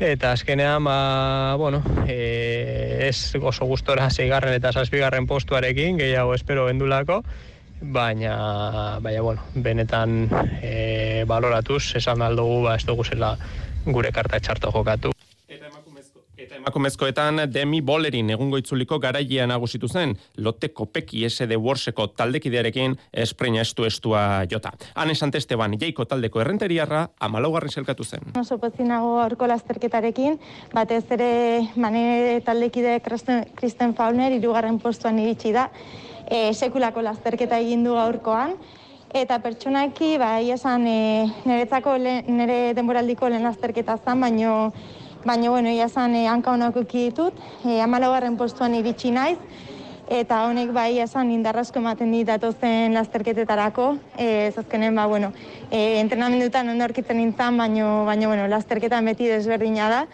eta 0.00 0.32
azkenean, 0.32 0.84
ba, 0.84 1.54
bueno, 1.58 1.82
e, 2.06 3.08
ez 3.08 3.34
oso 3.42 3.66
gustora 3.66 4.10
zeigarren 4.10 4.54
eta 4.54 4.72
zazpigarren 4.72 5.26
postuarekin, 5.26 5.98
gehiago 5.98 6.34
espero 6.34 6.66
bendulako, 6.66 7.22
baina, 7.80 8.98
baina, 9.00 9.22
bueno, 9.22 9.44
benetan 9.54 10.28
e, 10.62 11.24
baloratuz, 11.26 11.94
esan 11.96 12.22
aldugu, 12.22 12.64
ba, 12.66 12.76
ez 12.76 12.86
dugu 12.86 13.04
zela 13.04 13.36
gure 13.86 14.12
karta 14.12 14.40
txarto 14.40 14.72
jokatu. 14.74 15.17
Eta 16.48 16.56
emakumezkoetan 16.62 17.42
Demi 17.52 17.82
Bolerin 17.84 18.30
egungo 18.32 18.56
itzuliko 18.56 18.96
garaia 19.02 19.44
nagusitu 19.50 19.88
zen, 19.88 20.14
lote 20.40 20.70
kopeki 20.72 21.26
SD 21.28 21.58
Warseko 21.60 22.06
taldekidearekin 22.16 22.94
espreina 23.12 23.60
estu 23.60 23.84
estua 23.84 24.22
jota. 24.48 24.72
Han 24.96 25.12
esan 25.12 25.34
Esteban, 25.36 25.76
jaiko 25.76 26.06
taldeko 26.08 26.40
errenteriarra, 26.40 27.02
amalaugarren 27.20 27.68
selkatu 27.68 28.06
zen. 28.08 28.32
Oso 28.40 28.56
pozinago 28.62 29.12
orko 29.26 29.44
lasterketarekin, 29.50 30.38
batez 30.72 31.02
ere 31.18 31.30
mane 31.76 32.40
taldekide 32.46 32.96
Kristen 33.04 33.92
Fauner 33.98 34.32
irugarren 34.32 34.80
postuan 34.80 35.20
iritsi 35.20 35.52
da, 35.52 35.68
e, 36.30 36.54
sekulako 36.54 37.04
lasterketa 37.04 37.60
egin 37.60 37.84
du 37.84 37.98
gaurkoan, 38.00 38.56
Eta 39.16 39.38
pertsonaki, 39.40 40.18
ba, 40.20 40.34
esan, 40.44 40.82
e, 40.84 41.24
niretzako 41.48 41.94
nire 41.96 42.74
denboraldiko 42.76 43.30
lehen 43.32 43.46
lasterketa 43.46 43.94
zan, 44.04 44.20
baino 44.20 44.74
baina 45.24 45.50
bueno, 45.50 45.70
ia 45.70 45.88
zan 45.88 46.14
e, 46.14 46.26
hanka 46.26 46.52
honak 46.52 46.76
ditut, 46.92 47.34
e, 47.64 47.80
amalaugarren 47.80 48.36
postuan 48.36 48.74
iritsi 48.74 49.10
naiz, 49.10 49.38
eta 50.08 50.46
honek 50.48 50.72
bai 50.72 50.98
esan 51.04 51.30
indarrasko 51.30 51.78
ematen 51.78 52.12
dit 52.12 52.26
datozen 52.26 52.94
lasterketetarako, 52.96 53.98
e, 54.16 54.50
zazkenen, 54.54 54.94
ba, 54.94 55.06
bueno, 55.06 55.32
e, 55.70 56.00
entrenamendutan 56.00 56.68
ondo 56.68 56.84
orkitzen 56.84 57.18
nintzen, 57.20 57.58
baina, 57.58 58.04
baina, 58.08 58.26
bueno, 58.26 58.48
lasterketan 58.48 59.04
beti 59.04 59.28
desberdina 59.28 59.90
da, 59.92 60.06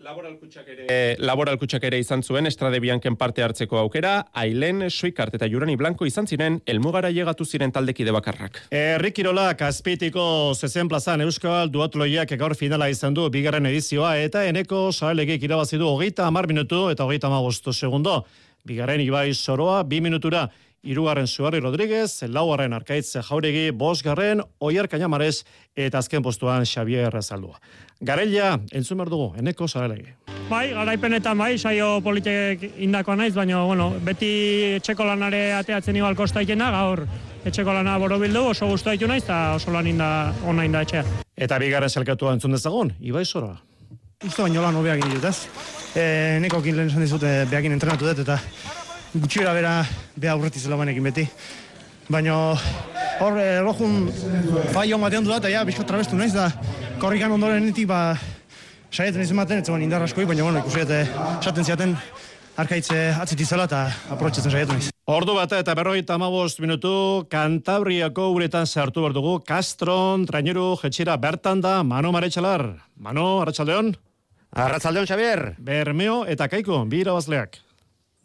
E, 0.00 1.16
laboral 1.20 1.58
kutsak 1.60 1.82
ere 1.84 1.98
izan 2.00 2.22
zuen 2.24 2.48
Estrade 2.48 2.78
Bianken 2.80 3.18
parte 3.20 3.42
hartzeko 3.44 3.76
aukera, 3.82 4.12
Ailen, 4.32 4.86
Suikart 4.88 5.34
eta 5.36 5.44
Jurani 5.52 5.74
Blanco 5.76 6.06
izan 6.08 6.24
ziren 6.24 6.56
elmugara 6.64 7.10
llegatu 7.12 7.44
ziren 7.44 7.72
taldekide 7.74 8.14
bakarrak. 8.16 8.62
Errikirola 8.72 9.50
Kaspitiko 9.60 10.24
zezen 10.56 10.88
plazan 10.88 11.20
Euskal 11.26 11.68
Duatloiak 11.68 12.32
gaur 12.40 12.56
finala 12.56 12.88
izan 12.88 13.12
du 13.12 13.28
bigarren 13.28 13.68
edizioa 13.68 14.14
eta 14.24 14.46
eneko 14.48 14.86
saelegik 14.90 15.44
irabazi 15.44 15.76
du 15.76 15.90
hogeita 15.90 16.24
amar 16.26 16.48
minutu 16.48 16.86
eta 16.88 17.04
hogeita 17.04 17.28
amabostu 17.28 17.76
segundo. 17.76 18.22
Bigarren 18.64 19.04
Ibai 19.04 19.34
Soroa, 19.34 19.82
bi 19.84 20.00
minutura 20.00 20.46
Irugarren 20.82 21.26
Suarri 21.26 21.60
Rodríguez, 21.60 22.22
laugarren 22.22 22.72
Arkaitz 22.72 23.12
Jauregi, 23.20 23.70
bosgarren 23.70 24.40
Oier 24.64 24.88
Kainamarez 24.88 25.44
eta 25.76 26.00
azken 26.00 26.22
postuan 26.24 26.64
Xavier 26.64 27.12
Zaldua. 27.20 27.60
Garelia, 28.00 28.54
entzun 28.72 28.96
behar 28.96 29.10
dugu, 29.12 29.26
eneko 29.36 29.68
zarelegi. 29.68 30.14
Bai, 30.48 30.70
garaipenetan 30.72 31.36
bai, 31.38 31.58
saio 31.58 32.00
politek 32.00 32.64
indakoa 32.80 33.18
naiz, 33.20 33.34
baina 33.34 33.60
bueno, 33.68 33.90
beti 34.00 34.30
etxeko 34.78 35.04
lanare 35.04 35.52
ateatzen 35.58 36.00
igual 36.00 36.16
kosta 36.16 36.40
ikena, 36.40 36.70
gaur 36.72 37.04
etxeko 37.44 37.76
lana 37.76 37.98
borobildu, 38.00 38.48
oso 38.54 38.72
guztu 38.72 38.96
ditu 38.96 39.06
naiz, 39.06 39.22
eta 39.26 39.52
oso 39.60 39.76
lan 39.76 39.86
inda, 39.86 40.32
ona 40.48 40.64
inda 40.64 40.80
etxea. 40.88 41.04
Eta 41.36 41.60
bigarren 41.60 41.92
zelkatua 41.92 42.32
entzun 42.38 42.56
dezagun, 42.56 42.94
Ibai 43.00 43.26
Sora. 43.28 43.52
Uste 44.24 44.42
baino 44.42 44.64
lan 44.64 44.80
hobeak 44.80 45.04
ditut, 45.04 45.28
ez? 45.28 45.46
E, 45.94 46.04
nekokin 46.40 46.76
lehen 46.76 46.88
esan 46.88 47.04
dizute 47.04 47.44
behakin 47.52 47.76
entrenatu 47.76 48.08
dut, 48.08 48.24
eta 48.24 48.40
gutxira 49.14 49.52
bera 49.54 49.84
beha 50.16 50.34
aurretiz 50.36 50.66
banekin 50.68 51.02
beti. 51.02 51.26
Baina 52.10 52.54
hor 53.20 53.38
erlojun 53.38 54.08
fai 54.72 54.92
hon 54.92 55.00
batean 55.02 55.24
du 55.24 55.30
da, 55.30 55.38
eta 55.38 55.50
ja, 55.50 55.64
bizko 55.64 55.84
trabestu 55.86 56.16
naiz, 56.16 56.32
da 56.34 56.50
korrikan 57.00 57.32
ondoren 57.32 57.64
nitik, 57.64 57.86
ba, 57.88 58.16
saietan 58.90 59.22
izan 59.22 59.38
baten, 59.42 59.62
etzeban 59.62 59.82
indar 59.82 60.02
askoi, 60.02 60.26
baina 60.26 60.46
bueno, 60.46 60.62
ikusi 60.62 60.82
eta 60.84 61.02
esaten 61.38 61.64
ziaten 61.64 61.94
arkaitze 62.60 62.98
atzitizela 63.22 63.66
eta 63.70 63.84
aprotxetzen 64.16 64.52
saietu 64.52 64.76
naiz. 64.76 64.90
Ordu 65.10 65.34
bata 65.34 65.58
eta 65.58 65.74
berrogeita 65.74 66.14
amabost 66.14 66.60
minutu, 66.62 66.92
Kantabriako 67.30 68.28
uretan 68.34 68.66
sartu 68.66 69.02
behar 69.02 69.16
dugu, 69.16 69.38
Castron, 69.46 70.26
Traineru, 70.26 70.76
Jetxira, 70.82 71.16
bertan 71.18 71.62
da, 71.64 71.80
Mano 71.82 72.12
Maretxalar. 72.14 72.68
Mano, 72.96 73.40
Arratxaldeon? 73.42 73.90
Arratxaldeon, 74.50 75.08
Xavier. 75.10 75.42
Bermeo 75.58 76.22
eta 76.30 76.46
Kaiko, 76.52 76.84
bi 76.86 77.02
irabazleak. 77.02 77.58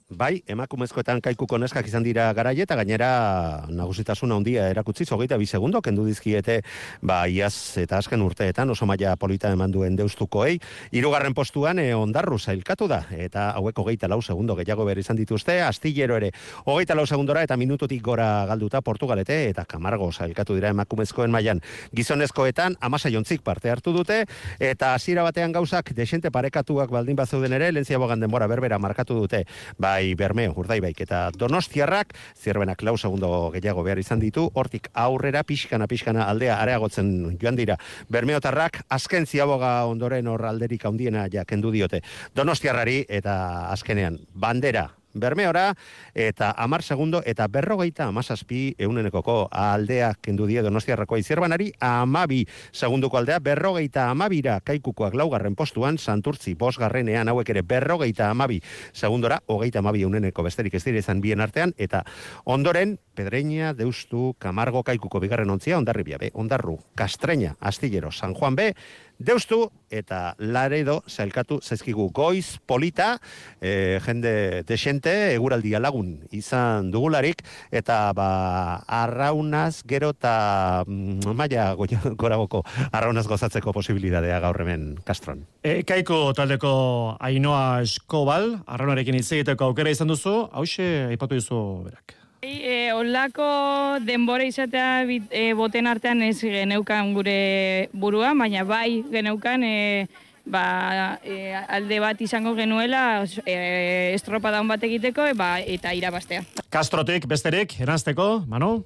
Bai, 0.05 0.43
emakumezkoetan 0.45 1.17
kaikuko 1.17 1.57
neskak 1.57 1.87
izan 1.89 2.03
dira 2.05 2.27
garaie 2.37 2.61
eta 2.61 2.75
gainera 2.77 3.65
nagusitasuna 3.73 4.35
handia 4.37 4.67
erakutsi 4.69 5.01
hogeita 5.09 5.35
bi 5.41 5.47
segundo 5.49 5.81
kendu 5.81 6.03
dizkiete 6.05 6.61
ba 7.01 7.25
iaz 7.27 7.79
eta 7.81 7.97
azken 7.97 8.21
urteetan 8.21 8.69
oso 8.69 8.85
maila 8.85 9.15
polita 9.17 9.49
eman 9.49 9.71
duen 9.71 9.95
deustukoei. 9.95 10.59
Hirugarren 10.91 11.33
postuan 11.33 11.79
e, 11.79 11.95
ondarru 11.95 12.37
zailkatu 12.37 12.87
da 12.87 13.07
eta 13.09 13.49
hauek 13.57 13.79
hogeita 13.79 14.07
lau 14.07 14.21
segundo 14.21 14.55
gehiago 14.55 14.85
behar 14.85 14.99
izan 14.99 15.17
dituzte 15.17 15.59
astillero 15.63 16.17
ere. 16.17 16.29
Hogeita 16.65 16.93
lau 16.93 17.07
segundora 17.07 17.41
eta 17.41 17.57
minututik 17.57 18.03
gora 18.03 18.45
galduta 18.45 18.81
Portugalete 18.81 19.49
eta 19.49 19.65
Kamargo 19.65 20.11
zailkatu 20.11 20.53
dira 20.53 20.69
emakumezkoen 20.69 21.31
mailan. 21.31 21.63
Gizonezkoetan 21.95 22.77
amasa 22.79 23.09
jontzik 23.09 23.41
parte 23.41 23.71
hartu 23.71 23.91
dute 23.91 24.27
eta 24.59 24.93
hasiera 24.93 25.23
batean 25.23 25.51
gauzak 25.51 25.95
desente 25.95 26.29
parekatuak 26.29 26.93
baldin 26.93 27.15
bazeuden 27.15 27.57
ere 27.57 27.71
lentziabogan 27.71 28.19
denbora 28.19 28.45
berbera 28.45 28.77
markatu 28.77 29.17
dute. 29.25 29.45
Ba 29.79 29.94
bai 29.95 30.15
Bermeo 30.19 30.53
Urdaibaik 30.59 30.99
eta 31.05 31.29
Donostiarrak 31.39 32.15
zirbenak 32.35 32.83
lau 32.83 32.97
segundo 32.97 33.29
gehiago 33.53 33.85
behar 33.85 34.01
izan 34.01 34.19
ditu 34.19 34.49
hortik 34.59 34.89
aurrera 35.05 35.45
pixkana 35.47 35.87
pixkana 35.87 36.27
aldea 36.31 36.57
areagotzen 36.59 37.37
joan 37.41 37.55
dira. 37.59 37.77
Bermeotarrak 38.11 38.81
azken 38.97 39.27
ziaboga 39.29 39.77
ondoren 39.87 40.27
hor 40.27 40.45
alderik 40.51 40.85
handiena 40.85 41.29
ja 41.31 41.45
kendu 41.47 41.71
diote. 41.71 42.03
Donostiarrari 42.35 43.03
eta 43.21 43.35
azkenean 43.71 44.19
bandera 44.33 44.89
Bermeora, 45.15 45.73
eta 46.13 46.51
amar 46.51 46.83
segundo, 46.83 47.21
eta 47.25 47.47
berrogeita 47.47 48.05
amazazpi 48.11 48.75
eunenekoko 48.77 49.47
aldea 49.51 50.11
kendu 50.21 50.45
die 50.45 50.61
donostiarrako 50.61 51.17
izierbanari, 51.17 51.71
amabi 51.79 52.43
segunduko 52.71 53.17
aldea, 53.17 53.39
berrogeita 53.39 54.09
amabira 54.11 54.59
kaikukoak 54.59 55.15
laugarren 55.15 55.55
postuan, 55.55 55.97
santurtzi 55.97 56.53
bosgarrenean 56.59 57.31
hauek 57.31 57.49
ere 57.55 57.63
berrogeita 57.63 58.29
amabi 58.29 58.59
segundora, 58.93 59.39
hogeita 59.47 59.79
amabi 59.79 60.03
euneneko 60.03 60.43
besterik 60.43 60.75
ez 60.75 60.83
dire 60.83 60.99
izan 60.99 61.23
bien 61.23 61.41
artean, 61.41 61.73
eta 61.77 62.03
ondoren, 62.43 62.99
Pedreña, 63.15 63.73
Deustu, 63.73 64.35
Camargo, 64.37 64.83
Kaikuko 64.83 65.21
bigarren 65.23 65.49
ontzia, 65.49 65.77
ondarri 65.79 66.03
be, 66.03 66.31
ondarru, 66.33 66.77
Kastreña, 66.95 67.55
Astillero, 67.61 68.11
San 68.11 68.33
Juan 68.33 68.55
B, 68.55 68.75
Deustu 69.19 69.69
eta 69.89 70.35
Laredo 70.39 70.97
zailkatu 71.07 71.61
zaizkigu 71.63 72.09
goiz 72.11 72.57
polita, 72.67 73.13
e, 73.61 73.99
jende 74.03 74.63
desente, 74.67 75.13
eguraldia 75.33 75.79
lagun 75.79 76.17
izan 76.35 76.91
dugularik, 76.91 77.39
eta 77.71 78.11
ba, 78.17 78.81
arraunaz 78.87 79.83
gero 79.87 80.09
eta 80.11 80.83
mm, 80.87 81.31
maia 81.31 81.69
go- 81.79 81.87
goragoko 82.21 82.63
arraunaz 82.91 83.25
gozatzeko 83.31 83.71
posibilidadea 83.71 84.41
gaur 84.43 84.59
hemen 84.65 84.97
Kastron. 85.07 85.45
E, 85.63 85.83
kaiko 85.87 86.33
taldeko 86.35 87.15
Ainoa 87.19 87.81
Eskobal, 87.87 88.57
arraunarekin 88.67 89.15
hitz 89.15 89.31
egiteko 89.31 89.71
aukera 89.71 89.95
izan 89.95 90.11
duzu, 90.11 90.49
hause 90.51 91.07
aipatu 91.07 91.39
dizu 91.39 91.63
berak. 91.87 92.19
E, 92.45 92.93
olako 92.93 93.97
denbora 94.05 94.45
izatea 94.45 95.03
bit- 95.09 95.31
e, 95.33 95.53
boten 95.57 95.87
artean 95.87 96.21
ez 96.21 96.37
geneukan 96.41 97.13
gure 97.15 97.89
burua, 97.93 98.33
baina 98.37 98.63
bai 98.63 99.03
geneukan 99.11 99.63
e, 99.65 100.07
ba, 100.45 101.17
e, 101.25 101.53
alde 101.55 101.99
bat 101.99 102.21
izango 102.21 102.53
genuela 102.55 103.25
e, 103.45 104.13
estropada 104.13 104.61
on 104.61 104.67
bat 104.69 104.83
egiteko 104.85 105.25
e, 105.25 105.33
ba, 105.33 105.55
eta 105.59 105.93
irabastea. 105.97 106.43
Kastrotik 106.69 107.25
besterik, 107.25 107.79
eranzteko, 107.81 108.43
Manu? 108.47 108.83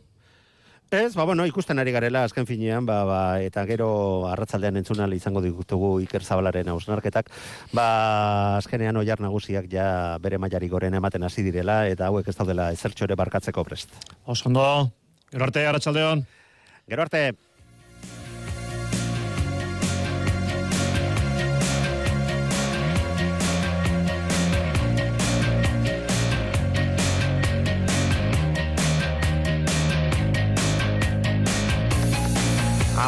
Ez, 0.91 1.13
ba, 1.13 1.23
bueno, 1.23 1.45
ikusten 1.45 1.77
ari 1.77 1.91
garela 1.93 2.23
azken 2.25 2.47
finean, 2.49 2.85
ba, 2.87 3.03
ba, 3.05 3.19
eta 3.45 3.61
gero 3.69 4.25
arratzaldean 4.25 4.79
entzunal 4.79 5.13
izango 5.13 5.43
ditugu 5.43 5.91
Iker 6.01 6.23
Zabalaren 6.25 6.71
hausnarketak, 6.73 7.29
ba, 7.77 8.57
azkenean 8.57 8.97
oiar 8.97 9.21
nagusiak 9.21 9.67
ja 9.69 10.17
bere 10.17 10.39
mailari 10.41 10.69
goren 10.71 10.97
ematen 10.97 11.27
hasi 11.27 11.45
direla, 11.45 11.83
eta 11.87 12.07
hauek 12.09 12.31
ez 12.33 12.35
daudela 12.39 12.71
ezertxore 12.73 13.13
barkatzeko 13.21 13.63
prest. 13.69 13.93
Osondo, 14.25 14.65
gero 15.29 15.45
arte, 15.45 15.67
Arratsaldeon. 15.69 16.25
Gero 16.89 17.05
arte. 17.05 17.48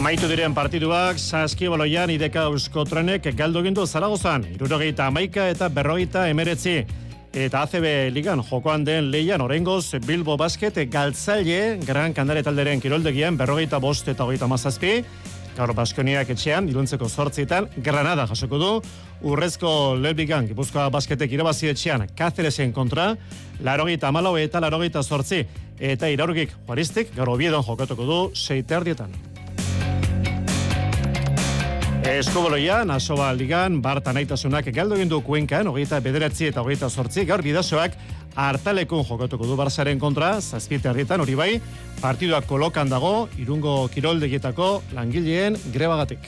Amaitu 0.01 0.25
diren 0.25 0.55
partiduak, 0.57 1.19
Saskibaloian 1.21 2.09
ideka 2.09 2.47
eusko 2.49 2.81
trenek 2.89 3.27
galdu 3.37 3.61
gindu 3.61 3.83
Zaragozan, 3.85 4.47
irurogeita 4.55 5.05
amaika 5.11 5.43
eta 5.51 5.67
berrogeita 5.69 6.23
emeretzi. 6.31 6.73
Eta 7.37 7.61
ACB 7.67 7.85
ligan 8.09 8.41
jokoan 8.41 8.81
den 8.81 9.11
leian 9.13 9.45
orengoz 9.45 9.99
Bilbo 10.07 10.39
Basket 10.41 10.79
galtzaile 10.89 11.77
Gran 11.85 12.17
Kandare 12.17 12.41
talderen 12.41 12.81
kiroldegian 12.81 13.37
berrogeita 13.37 13.77
bost 13.77 14.09
eta 14.09 14.25
hogeita 14.25 14.49
mazazpi. 14.49 15.03
Gaur 15.53 15.75
Baskoniak 15.77 16.33
etxean, 16.33 16.65
iluntzeko 16.73 17.05
zortzietan, 17.05 17.69
Granada 17.77 18.25
jasoko 18.25 18.57
du, 18.57 18.71
urrezko 19.21 19.93
Lebigan, 20.01 20.49
Gipuzkoa 20.49 20.89
basketek 20.89 21.37
irabazi 21.37 21.69
etxean, 21.75 22.07
Cáceresen 22.17 22.73
kontra, 22.73 23.11
larogeita 23.61 24.09
amalau 24.09 24.33
eta 24.41 24.65
larogeita 24.65 25.03
zortzi. 25.03 25.45
Eta 25.77 26.09
iraurgik 26.09 26.57
juaristik, 26.65 27.13
gaur 27.13 27.35
obiedon 27.37 27.61
jokatuko 27.69 28.09
du, 28.09 28.23
seiterdietan. 28.33 29.13
Eskubaloia, 32.01 32.83
Nasoba 32.83 33.31
Ligan, 33.31 33.75
Barta 33.79 34.09
Naitasunak 34.09 34.65
galdu 34.73 34.95
egin 34.97 35.09
du 35.09 35.19
Kuenkan, 35.21 35.67
hogeita 35.69 35.99
bederatzi 36.01 36.47
eta 36.47 36.63
hogeita 36.63 36.87
sortzi, 36.89 37.27
gaur 37.29 37.43
bidazoak 37.45 37.93
hartalekun 38.33 39.03
jokatuko 39.05 39.45
du 39.45 39.55
Barzaren 39.55 39.99
kontra, 40.01 40.31
zazpiete 40.41 40.89
harrietan 40.89 41.21
hori 41.21 41.35
bai, 41.37 41.49
partiduak 42.01 42.47
kolokan 42.49 42.89
dago, 42.89 43.29
irungo 43.37 43.87
kiroldegietako 43.93 44.81
langileen 44.97 45.59
grebagatik. 45.73 46.25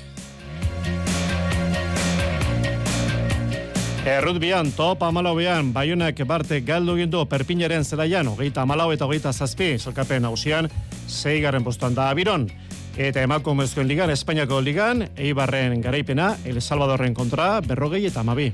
Errutbian, 4.05 4.69
top 4.77 5.01
amalauean, 5.07 5.73
Baionak 5.73 6.21
Barte 6.27 6.61
galdu 6.61 6.99
egin 6.99 7.09
du 7.09 7.25
Perpinaren 7.25 7.83
zelaian, 7.83 8.29
hogeita 8.29 8.61
amalau 8.61 8.91
eta 8.93 9.09
hogeita 9.09 9.33
zazpi, 9.33 9.79
salkapen 9.79 10.29
hausian, 10.29 10.69
zeigarren 11.09 11.65
postuan 11.65 11.97
da 11.97 12.11
abiron. 12.11 12.45
Eta 12.93 13.23
emakumezkoen 13.25 13.87
ligan, 13.89 14.11
Espainiako 14.13 14.59
ligan, 14.61 15.07
Eibarren 15.17 15.79
garaipena, 15.81 16.35
El 16.45 16.61
Salvadorren 16.61 17.15
kontra, 17.17 17.57
berrogei 17.65 18.05
eta 18.05 18.21
amabi. 18.21 18.51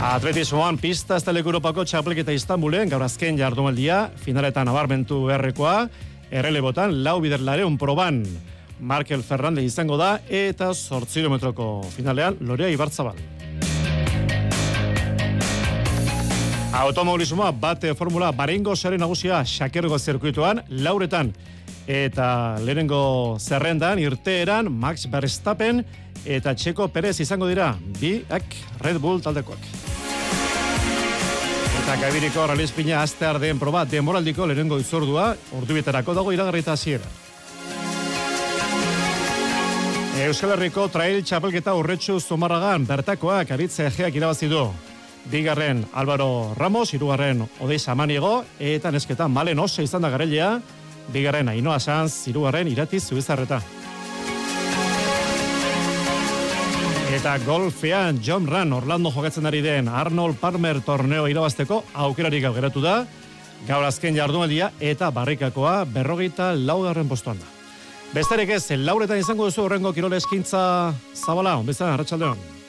Atletismoan 0.00 0.78
pista 0.78 1.16
ez 1.16 1.26
Europako 1.26 1.84
txapelketa 1.84 2.32
Istanbulen, 2.32 2.88
gaur 2.88 3.02
azken 3.02 3.36
jardumaldia, 3.36 4.10
finaletan 4.16 4.68
abarmentu 4.68 5.26
beharrekoa, 5.26 5.88
errelebotan, 6.30 7.02
lau 7.02 7.20
biderlareun 7.20 7.76
proban. 7.76 8.24
Markel 8.78 9.22
Ferrandez 9.22 9.64
izango 9.64 9.98
da, 9.98 10.20
eta 10.28 10.72
sortzirometroko 10.72 11.82
finalean, 11.96 12.38
Lorea 12.40 12.70
Ibarzabal. 12.70 13.39
Automobilismoa 16.80 17.50
bate 17.52 17.90
formula 17.94 18.30
barengo 18.32 18.72
zaren 18.72 19.02
nagusia 19.04 19.42
xakergo 19.44 19.98
zirkuituan 19.98 20.62
lauretan 20.70 21.28
eta 21.84 22.56
lehenengo 22.64 23.36
zerrendan 23.36 24.00
irteeran 24.00 24.70
Max 24.72 25.04
Verstappen 25.12 25.82
eta 26.24 26.54
Txeko 26.56 26.88
Perez 26.88 27.18
izango 27.20 27.50
dira 27.50 27.74
biak 28.00 28.56
Red 28.80 28.96
Bull 28.96 29.20
taldekoak. 29.20 29.60
Eta 31.82 32.00
Gabiriko 32.00 32.46
Ralizpina 32.48 33.02
astear 33.02 33.36
den 33.42 33.60
proba 33.60 33.84
demoraldiko 33.84 34.46
lehenengo 34.48 34.78
izordua 34.80 35.34
ordubietarako 35.60 36.14
dago 36.16 36.32
iragarrita 36.32 36.72
hasiera. 36.72 37.04
Euskal 40.20 40.56
Herriko 40.56 40.88
trail 40.88 41.20
txapelketa 41.24 41.76
urretxu 41.76 42.16
zumarragan 42.20 42.88
bertakoak 42.88 43.52
aritze 43.52 43.84
egeak 43.92 44.16
irabazi 44.16 44.48
du. 44.48 44.64
Bigarren 45.30 45.84
Álvaro 45.92 46.54
Ramos, 46.56 46.94
hirugarren 46.94 47.44
Odei 47.60 47.78
Samaniego, 47.78 48.44
eta 48.58 48.90
nesketa 48.90 49.28
Malen 49.28 49.58
Ose 49.58 49.84
izan 49.84 50.02
da 50.02 50.10
garelea, 50.10 50.60
bigarren 51.12 51.48
Ainoa 51.48 51.78
Sanz, 51.80 52.26
hirugarren 52.28 52.68
Irati 52.68 53.00
Zubizarreta. 53.00 53.60
Eta 57.10 57.36
golfean 57.44 58.20
John 58.24 58.46
Ran 58.46 58.72
Orlando 58.72 59.10
jokatzen 59.10 59.46
ari 59.46 59.60
den 59.60 59.88
Arnold 59.88 60.38
Palmer 60.40 60.80
torneo 60.80 61.26
irabazteko 61.28 61.82
aukerarik 61.92 62.46
geratu 62.54 62.80
da, 62.80 63.04
gaur 63.66 63.84
azken 63.84 64.16
jardunaldia 64.16 64.70
eta 64.80 65.10
barrikakoa 65.10 65.84
berrogeita 65.84 66.54
laugarren 66.54 67.08
postuan 67.08 67.38
da. 67.42 67.50
Besterik 68.14 68.54
ez, 68.56 68.64
lauretan 68.78 69.20
izango 69.20 69.44
duzu 69.46 69.66
horrengo 69.66 69.92
kirole 69.92 70.16
eskintza 70.16 70.94
zabala, 71.14 71.58
onbizan, 71.58 71.92
arratsaldeon. 71.92 72.59